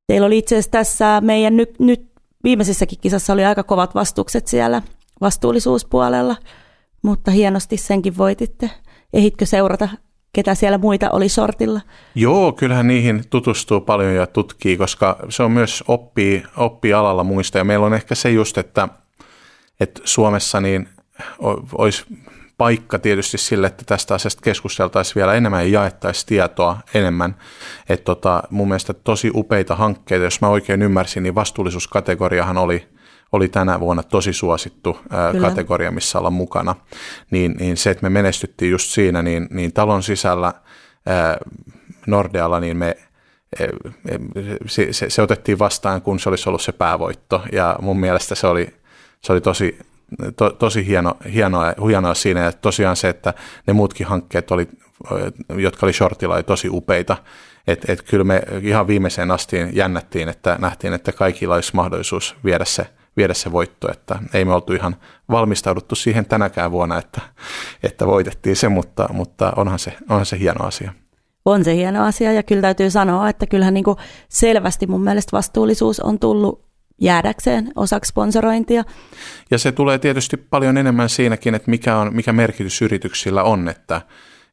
Teillä 0.07 0.27
oli 0.27 0.37
itse 0.37 0.55
asiassa 0.55 0.71
tässä 0.71 1.21
meidän 1.21 1.57
nyt, 1.57 1.79
nyt 1.79 2.01
viimeisessäkin 2.43 2.99
kisassa 3.01 3.33
oli 3.33 3.45
aika 3.45 3.63
kovat 3.63 3.95
vastukset 3.95 4.47
siellä 4.47 4.81
vastuullisuuspuolella, 5.21 6.35
mutta 7.01 7.31
hienosti 7.31 7.77
senkin 7.77 8.17
voititte. 8.17 8.69
Ehitkö 9.13 9.45
seurata, 9.45 9.89
ketä 10.33 10.55
siellä 10.55 10.77
muita 10.77 11.09
oli 11.11 11.29
sortilla? 11.29 11.81
Joo, 12.15 12.51
kyllähän 12.51 12.87
niihin 12.87 13.23
tutustuu 13.29 13.81
paljon 13.81 14.15
ja 14.15 14.27
tutkii, 14.27 14.77
koska 14.77 15.19
se 15.29 15.43
on 15.43 15.51
myös 15.51 15.83
oppii, 15.87 16.43
oppii 16.57 16.93
alalla 16.93 17.23
muista. 17.23 17.57
Ja 17.57 17.63
meillä 17.63 17.85
on 17.85 17.93
ehkä 17.93 18.15
se 18.15 18.29
just, 18.29 18.57
että, 18.57 18.87
että 19.79 20.01
Suomessa 20.03 20.61
niin 20.61 20.89
olisi 21.73 22.05
paikka 22.57 22.99
tietysti 22.99 23.37
sille, 23.37 23.67
että 23.67 23.83
tästä 23.85 24.15
asiasta 24.15 24.41
keskusteltaisiin 24.41 25.15
vielä 25.15 25.33
enemmän 25.33 25.71
ja 25.71 25.79
jaettaisiin 25.79 26.27
tietoa 26.27 26.77
enemmän. 26.93 27.35
Et 27.89 28.03
tota, 28.03 28.43
mun 28.49 28.67
mielestä 28.67 28.93
tosi 28.93 29.31
upeita 29.33 29.75
hankkeita, 29.75 30.23
jos 30.23 30.41
mä 30.41 30.47
oikein 30.47 30.81
ymmärsin, 30.81 31.23
niin 31.23 31.35
vastuullisuuskategoriahan 31.35 32.57
oli, 32.57 32.87
oli 33.31 33.47
tänä 33.49 33.79
vuonna 33.79 34.03
tosi 34.03 34.33
suosittu 34.33 34.99
ää, 35.09 35.33
kategoria, 35.41 35.91
missä 35.91 36.17
ollaan 36.17 36.33
mukana. 36.33 36.75
Niin, 37.31 37.55
niin 37.59 37.77
se, 37.77 37.89
että 37.89 38.03
me 38.03 38.09
menestyttiin 38.09 38.71
just 38.71 38.89
siinä, 38.89 39.21
niin, 39.21 39.47
niin 39.51 39.73
talon 39.73 40.03
sisällä 40.03 40.53
ää, 41.05 41.37
Nordealla, 42.07 42.59
niin 42.59 42.77
me 42.77 42.97
se, 44.65 44.87
se, 44.93 45.09
se 45.09 45.21
otettiin 45.21 45.59
vastaan, 45.59 46.01
kun 46.01 46.19
se 46.19 46.29
olisi 46.29 46.49
ollut 46.49 46.61
se 46.61 46.71
päävoitto. 46.71 47.43
Ja 47.51 47.75
mun 47.81 47.99
mielestä 47.99 48.35
se 48.35 48.47
oli, 48.47 48.75
se 49.21 49.33
oli 49.33 49.41
tosi, 49.41 49.79
to, 50.35 50.49
tosi 50.49 50.87
hieno, 50.87 51.17
hienoa, 51.33 51.73
hienoa 51.87 52.13
siinä. 52.13 52.47
että 52.47 52.61
tosiaan 52.61 52.95
se, 52.95 53.09
että 53.09 53.33
ne 53.67 53.73
muutkin 53.73 54.07
hankkeet, 54.07 54.51
oli, 54.51 54.67
jotka 55.57 55.85
oli 55.85 55.93
shortilla, 55.93 56.35
oli 56.35 56.43
tosi 56.43 56.69
upeita. 56.71 57.17
Että 57.67 57.91
et 57.93 58.01
kyllä 58.01 58.23
me 58.23 58.41
ihan 58.61 58.87
viimeiseen 58.87 59.31
asti 59.31 59.57
jännättiin, 59.73 60.29
että 60.29 60.57
nähtiin, 60.59 60.93
että 60.93 61.11
kaikilla 61.11 61.55
olisi 61.55 61.71
mahdollisuus 61.75 62.35
viedä 62.43 62.65
se, 62.65 62.85
viedä 63.17 63.33
se 63.33 63.51
voitto. 63.51 63.91
Että 63.91 64.19
ei 64.33 64.45
me 64.45 64.53
oltu 64.53 64.73
ihan 64.73 64.95
valmistauduttu 65.29 65.95
siihen 65.95 66.25
tänäkään 66.25 66.71
vuonna, 66.71 66.97
että, 66.97 67.21
että 67.83 68.07
voitettiin 68.07 68.55
se, 68.55 68.69
mutta, 68.69 69.09
mutta 69.13 69.53
onhan, 69.55 69.79
se, 69.79 69.93
onhan 70.09 70.25
se 70.25 70.39
hieno 70.39 70.65
asia. 70.65 70.93
On 71.45 71.63
se 71.63 71.75
hieno 71.75 72.05
asia 72.05 72.33
ja 72.33 72.43
kyllä 72.43 72.61
täytyy 72.61 72.89
sanoa, 72.89 73.29
että 73.29 73.45
kyllähän 73.45 73.73
niin 73.73 73.83
kuin 73.83 73.97
selvästi 74.29 74.87
mun 74.87 75.03
mielestä 75.03 75.37
vastuullisuus 75.37 75.99
on 75.99 76.19
tullut 76.19 76.66
jäädäkseen 77.01 77.71
osaksi 77.75 78.09
sponsorointia. 78.09 78.83
Ja 79.51 79.57
se 79.57 79.71
tulee 79.71 79.99
tietysti 79.99 80.37
paljon 80.37 80.77
enemmän 80.77 81.09
siinäkin, 81.09 81.55
että 81.55 81.71
mikä, 81.71 81.97
on, 81.97 82.15
mikä 82.15 82.33
merkitys 82.33 82.81
yrityksillä 82.81 83.43
on, 83.43 83.69
että 83.69 84.01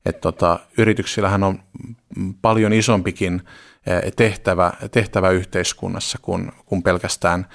et 0.07 0.21
tota, 0.21 0.59
yrityksillähän 0.79 1.43
on 1.43 1.63
paljon 2.43 2.73
isompikin 2.73 3.43
tehtävä, 4.17 4.73
tehtävä 4.91 5.31
yhteiskunnassa 5.31 6.19
kuin, 6.23 6.53
kuin 6.67 6.83
pelkästään 6.83 7.47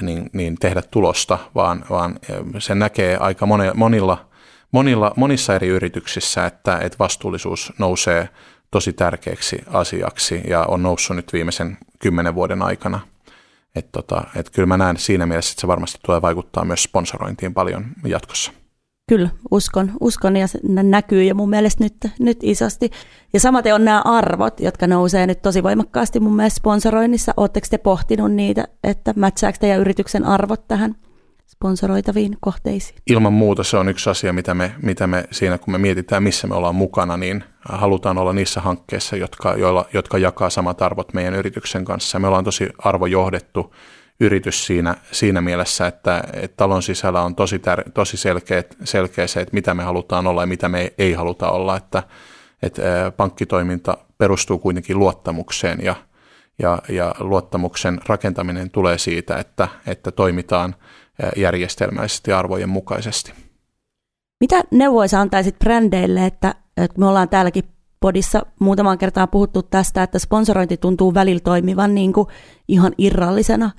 niin, 0.00 0.30
niin 0.32 0.56
tehdä 0.60 0.82
tulosta, 0.90 1.38
vaan, 1.54 1.84
vaan 1.90 2.20
se 2.58 2.74
näkee 2.74 3.16
aika 3.16 3.46
monilla, 3.74 4.28
monilla, 4.72 5.12
monissa 5.16 5.54
eri 5.54 5.68
yrityksissä, 5.68 6.46
että, 6.46 6.78
että 6.78 6.98
vastuullisuus 6.98 7.72
nousee 7.78 8.28
tosi 8.70 8.92
tärkeäksi 8.92 9.62
asiaksi 9.66 10.42
ja 10.48 10.62
on 10.62 10.82
noussut 10.82 11.16
nyt 11.16 11.32
viimeisen 11.32 11.78
kymmenen 11.98 12.34
vuoden 12.34 12.62
aikana– 12.62 13.00
että 13.74 13.90
tota, 13.92 14.24
et 14.36 14.50
kyllä 14.50 14.66
mä 14.66 14.76
näen 14.76 14.96
siinä 14.96 15.26
mielessä, 15.26 15.52
että 15.52 15.60
se 15.60 15.66
varmasti 15.66 15.98
tulee 16.06 16.22
vaikuttaa 16.22 16.64
myös 16.64 16.82
sponsorointiin 16.82 17.54
paljon 17.54 17.84
jatkossa. 18.04 18.52
Kyllä, 19.08 19.28
uskon, 19.50 19.92
uskon 20.00 20.36
ja 20.36 20.46
se 20.46 20.58
näkyy 20.62 21.22
ja 21.22 21.34
mun 21.34 21.50
mielestä 21.50 21.84
nyt, 21.84 21.96
nyt 22.18 22.38
isosti. 22.42 22.90
Ja 23.32 23.40
samaten 23.40 23.74
on 23.74 23.84
nämä 23.84 24.02
arvot, 24.04 24.60
jotka 24.60 24.86
nousee 24.86 25.26
nyt 25.26 25.42
tosi 25.42 25.62
voimakkaasti 25.62 26.20
mun 26.20 26.36
mielestä 26.36 26.56
sponsoroinnissa. 26.56 27.34
Oletteko 27.36 27.66
te 27.70 27.78
pohtinut 27.78 28.32
niitä, 28.32 28.68
että 28.84 29.12
mätsääkö 29.16 29.58
teidän 29.58 29.80
yrityksen 29.80 30.24
arvot 30.24 30.68
tähän 30.68 30.96
sponsoroitaviin 31.46 32.36
kohteisiin? 32.40 32.98
Ilman 33.06 33.32
muuta 33.32 33.64
se 33.64 33.76
on 33.76 33.88
yksi 33.88 34.10
asia, 34.10 34.32
mitä 34.32 34.54
me, 34.54 34.74
mitä 34.82 35.06
me 35.06 35.24
siinä, 35.30 35.58
kun 35.58 35.72
me 35.72 35.78
mietitään, 35.78 36.22
missä 36.22 36.46
me 36.46 36.54
ollaan 36.54 36.74
mukana, 36.74 37.16
niin 37.16 37.44
halutaan 37.68 38.18
olla 38.18 38.32
niissä 38.32 38.60
hankkeissa, 38.60 39.16
jotka, 39.16 39.54
joilla, 39.54 39.86
jotka 39.94 40.18
jakaa 40.18 40.50
samat 40.50 40.82
arvot 40.82 41.14
meidän 41.14 41.34
yrityksen 41.34 41.84
kanssa. 41.84 42.18
Me 42.18 42.26
ollaan 42.26 42.44
tosi 42.44 42.68
arvojohdettu 42.78 43.74
yritys 44.20 44.66
siinä, 44.66 44.94
siinä 45.12 45.40
mielessä, 45.40 45.86
että, 45.86 46.24
että 46.32 46.56
talon 46.56 46.82
sisällä 46.82 47.22
on 47.22 47.34
tosi, 47.34 47.58
tär, 47.58 47.90
tosi 47.90 48.16
selkeä, 48.16 48.64
selkeä 48.84 49.26
se, 49.26 49.40
että 49.40 49.54
mitä 49.54 49.74
me 49.74 49.82
halutaan 49.82 50.26
olla 50.26 50.42
ja 50.42 50.46
mitä 50.46 50.68
me 50.68 50.92
ei, 50.98 51.12
haluta 51.12 51.50
olla, 51.50 51.76
että, 51.76 52.02
että 52.62 53.12
pankkitoiminta 53.16 53.98
perustuu 54.18 54.58
kuitenkin 54.58 54.98
luottamukseen 54.98 55.78
ja, 55.82 55.94
ja, 56.58 56.78
ja 56.88 57.14
luottamuksen 57.18 58.00
rakentaminen 58.06 58.70
tulee 58.70 58.98
siitä, 58.98 59.36
että, 59.36 59.68
että 59.86 60.10
toimitaan 60.10 60.74
järjestelmällisesti 61.36 62.32
arvojen 62.32 62.68
mukaisesti. 62.68 63.32
Mitä 64.40 64.64
neuvoja 64.70 65.20
antaisit 65.20 65.58
brändeille, 65.58 66.26
että, 66.26 66.54
että 66.76 66.98
me 66.98 67.06
ollaan 67.06 67.28
täälläkin 67.28 67.64
podissa 68.00 68.46
muutaman 68.60 68.98
kertaa 68.98 69.26
puhuttu 69.26 69.62
tästä, 69.62 70.02
että 70.02 70.18
sponsorointi 70.18 70.76
tuntuu 70.76 71.14
välillä 71.14 71.40
toimivan 71.40 71.94
niin 71.94 72.12
kuin 72.12 72.28
ihan 72.68 72.92
irrallisena 72.98 73.70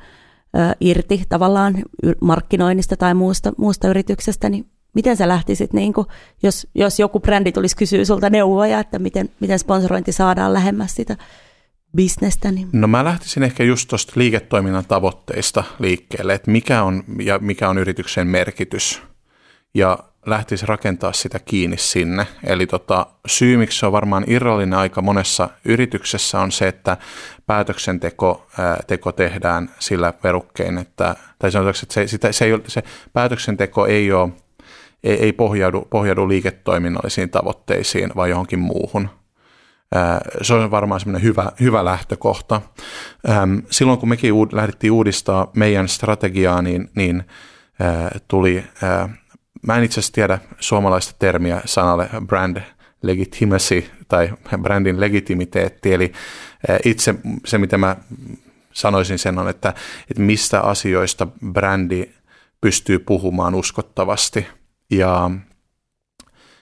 ö, 0.55 0.75
irti 0.79 1.23
tavallaan 1.29 1.75
markkinoinnista 2.21 2.97
tai 2.97 3.13
muusta, 3.13 3.53
muusta 3.57 3.87
yrityksestä, 3.87 4.49
niin 4.49 4.69
miten 4.93 5.17
sä 5.17 5.27
lähtisit, 5.27 5.73
niin 5.73 5.93
kuin, 5.93 6.07
jos, 6.43 6.67
jos 6.75 6.99
joku 6.99 7.19
brändi 7.19 7.51
tulisi 7.51 7.77
kysyä 7.77 8.05
sulta 8.05 8.29
neuvoja, 8.29 8.79
että 8.79 8.99
miten, 8.99 9.29
miten 9.39 9.59
sponsorointi 9.59 10.11
saadaan 10.11 10.53
lähemmäs 10.53 10.95
sitä 10.95 11.17
bisnestä? 11.95 12.51
Niin... 12.51 12.69
No 12.73 12.87
mä 12.87 13.03
lähtisin 13.03 13.43
ehkä 13.43 13.63
just 13.63 13.89
tuosta 13.89 14.13
liiketoiminnan 14.15 14.85
tavoitteista 14.85 15.63
liikkeelle, 15.79 16.33
että 16.33 16.51
mikä 16.51 16.83
on, 16.83 17.03
ja 17.21 17.39
mikä 17.39 17.69
on 17.69 17.77
yrityksen 17.77 18.27
merkitys. 18.27 19.01
Ja 19.73 19.99
lähtisi 20.25 20.65
rakentaa 20.65 21.13
sitä 21.13 21.39
kiinni 21.39 21.77
sinne. 21.77 22.27
Eli 22.43 22.67
tota, 22.67 23.07
syy, 23.27 23.57
miksi 23.57 23.79
se 23.79 23.85
on 23.85 23.91
varmaan 23.91 24.23
irrallinen 24.27 24.79
aika 24.79 25.01
monessa 25.01 25.49
yrityksessä, 25.65 26.39
on 26.39 26.51
se, 26.51 26.67
että 26.67 26.97
päätöksenteko 27.45 28.47
ää, 28.57 28.79
teko 28.87 29.11
tehdään 29.11 29.69
sillä 29.79 30.13
verukkein, 30.23 30.77
että, 30.77 31.15
tai 31.39 31.51
sanotaanko, 31.51 31.79
että 31.83 31.93
se, 31.93 32.07
sitä, 32.07 32.31
se, 32.31 32.45
ei, 32.45 32.51
se 32.67 32.83
päätöksenteko 33.13 33.85
ei, 33.85 34.11
ole, 34.11 34.29
ei, 35.03 35.23
ei 35.23 35.33
pohjaudu, 35.33 35.87
pohjaudu 35.89 36.27
liiketoiminnallisiin 36.27 37.29
tavoitteisiin, 37.29 38.11
vai 38.15 38.29
johonkin 38.29 38.59
muuhun. 38.59 39.09
Se 40.41 40.53
on 40.53 40.71
varmaan 40.71 40.99
semmoinen 40.99 41.23
hyvä, 41.23 41.51
hyvä 41.59 41.85
lähtökohta. 41.85 42.61
Silloin 43.71 43.99
kun 43.99 44.09
mekin 44.09 44.33
lähdettiin 44.51 44.91
uudistaa 44.91 45.51
meidän 45.55 45.87
strategiaa, 45.87 46.61
niin, 46.61 46.89
niin 46.95 47.23
tuli, 48.27 48.63
mä 49.67 49.77
en 49.77 49.83
itse 49.83 49.99
asiassa 49.99 50.13
tiedä 50.13 50.39
suomalaista 50.59 51.15
termiä 51.19 51.61
sanalle 51.65 52.09
brand 52.25 52.57
legitimacy 53.01 53.89
tai 54.07 54.29
brändin 54.61 54.99
legitimiteetti, 54.99 55.93
eli 55.93 56.11
itse 56.85 57.15
se, 57.45 57.57
mitä 57.57 57.77
mä 57.77 57.95
sanoisin 58.73 59.19
sen 59.19 59.39
on, 59.39 59.49
että, 59.49 59.73
että 60.11 60.23
mistä 60.23 60.61
asioista 60.61 61.27
brändi 61.51 62.09
pystyy 62.61 62.99
puhumaan 62.99 63.55
uskottavasti. 63.55 64.47
Ja 64.91 65.31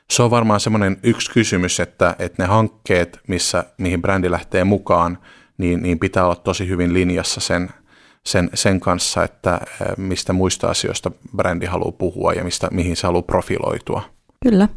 se 0.10 0.24
on 0.24 0.32
varmaan 0.32 0.60
semmoinen 0.60 0.98
yksi 1.04 1.32
kysymys, 1.32 1.80
että, 1.80 2.16
että 2.20 2.44
ne 2.44 2.48
hankkeet, 2.48 3.20
missä, 3.28 3.64
mihin 3.78 4.02
brändi 4.02 4.32
lähtee 4.32 4.64
mukaan, 4.64 5.18
niin, 5.58 5.84
niin 5.84 6.00
pitää 6.00 6.26
olla 6.26 6.36
tosi 6.36 6.68
hyvin 6.68 6.94
linjassa 6.94 7.42
sen, 7.42 7.70
sen, 8.26 8.50
sen 8.54 8.80
kanssa, 8.80 9.24
että 9.24 9.62
mistä 9.98 10.34
muista 10.34 10.68
asioista 10.68 11.12
brändi 11.36 11.66
haluaa 11.66 11.92
puhua 11.92 12.34
ja 12.34 12.44
mistä, 12.44 12.68
mihin 12.72 12.96
se 12.96 13.08
haluaa 13.08 13.22
profiloitua. 13.22 14.02
Kyllä. 14.44 14.70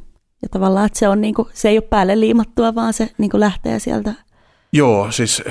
Ja 0.42 0.48
tavallaan, 0.50 0.86
että 0.86 0.98
se, 0.98 1.08
on 1.08 1.20
niin 1.20 1.34
kuin, 1.34 1.48
se 1.52 1.68
ei 1.68 1.78
ole 1.78 1.88
päälle 1.90 2.20
liimattua, 2.20 2.74
vaan 2.74 2.92
se 2.92 3.10
niin 3.18 3.30
kuin 3.30 3.40
lähtee 3.40 3.78
sieltä 3.78 4.14
Joo, 4.72 5.10
siis 5.10 5.42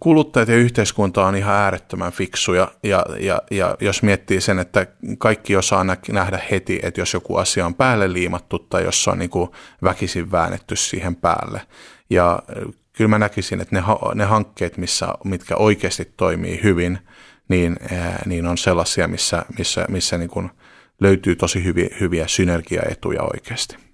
kuluttajat 0.00 0.48
ja 0.48 0.56
yhteiskunta 0.56 1.26
on 1.26 1.36
ihan 1.36 1.54
äärettömän 1.54 2.12
fiksuja 2.12 2.68
ja, 2.82 3.06
ja, 3.18 3.42
ja 3.50 3.76
jos 3.80 4.02
miettii 4.02 4.40
sen, 4.40 4.58
että 4.58 4.86
kaikki 5.18 5.56
osaa 5.56 5.84
nähdä 6.12 6.40
heti, 6.50 6.80
että 6.82 7.00
jos 7.00 7.14
joku 7.14 7.36
asia 7.36 7.66
on 7.66 7.74
päälle 7.74 8.12
liimattu 8.12 8.58
tai 8.58 8.84
jos 8.84 9.04
se 9.04 9.10
on 9.10 9.18
niin 9.18 9.30
kuin 9.30 9.50
väkisin 9.82 10.32
väännetty 10.32 10.76
siihen 10.76 11.16
päälle. 11.16 11.60
Ja 12.10 12.42
kyllä 12.92 13.08
mä 13.08 13.18
näkisin, 13.18 13.60
että 13.60 13.76
ne, 13.76 13.82
ne 14.14 14.24
hankkeet, 14.24 14.76
missä, 14.76 15.08
mitkä 15.24 15.56
oikeasti 15.56 16.12
toimii 16.16 16.60
hyvin, 16.62 16.98
niin, 17.48 17.76
niin 18.26 18.46
on 18.46 18.58
sellaisia, 18.58 19.08
missä, 19.08 19.44
missä, 19.58 19.84
missä 19.88 20.18
niin 20.18 20.30
kuin 20.30 20.50
löytyy 21.00 21.36
tosi 21.36 21.64
hyviä, 21.64 21.88
hyviä 22.00 22.26
synergiaetuja 22.28 23.22
oikeasti. 23.22 23.89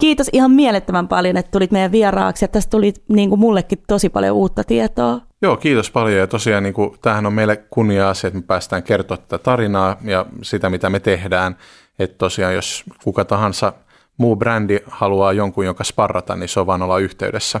Kiitos 0.00 0.30
ihan 0.32 0.50
mielettömän 0.50 1.08
paljon, 1.08 1.36
että 1.36 1.50
tulit 1.50 1.70
meidän 1.70 1.92
vieraaksi 1.92 2.44
ja 2.44 2.48
tästä 2.48 2.70
tuli 2.70 2.92
niin 3.08 3.28
kuin 3.28 3.38
mullekin 3.38 3.82
tosi 3.86 4.08
paljon 4.08 4.36
uutta 4.36 4.64
tietoa. 4.64 5.20
Joo, 5.42 5.56
kiitos 5.56 5.90
paljon 5.90 6.18
ja 6.18 6.26
tosiaan 6.26 6.62
niin 6.62 6.74
kuin, 6.74 6.98
tämähän 7.02 7.26
on 7.26 7.32
meille 7.32 7.56
kunnia-asia, 7.56 8.28
että 8.28 8.40
me 8.40 8.46
päästään 8.46 8.82
kertoa 8.82 9.16
tätä 9.16 9.38
tarinaa 9.38 9.96
ja 10.04 10.26
sitä, 10.42 10.70
mitä 10.70 10.90
me 10.90 11.00
tehdään. 11.00 11.56
Että 11.98 12.18
tosiaan 12.18 12.54
jos 12.54 12.84
kuka 13.04 13.24
tahansa 13.24 13.72
muu 14.16 14.36
brändi 14.36 14.78
haluaa 14.86 15.32
jonkun, 15.32 15.64
joka 15.66 15.84
sparrata, 15.84 16.36
niin 16.36 16.48
se 16.48 16.60
on 16.60 16.66
vaan 16.66 16.82
olla 16.82 16.98
yhteydessä. 16.98 17.60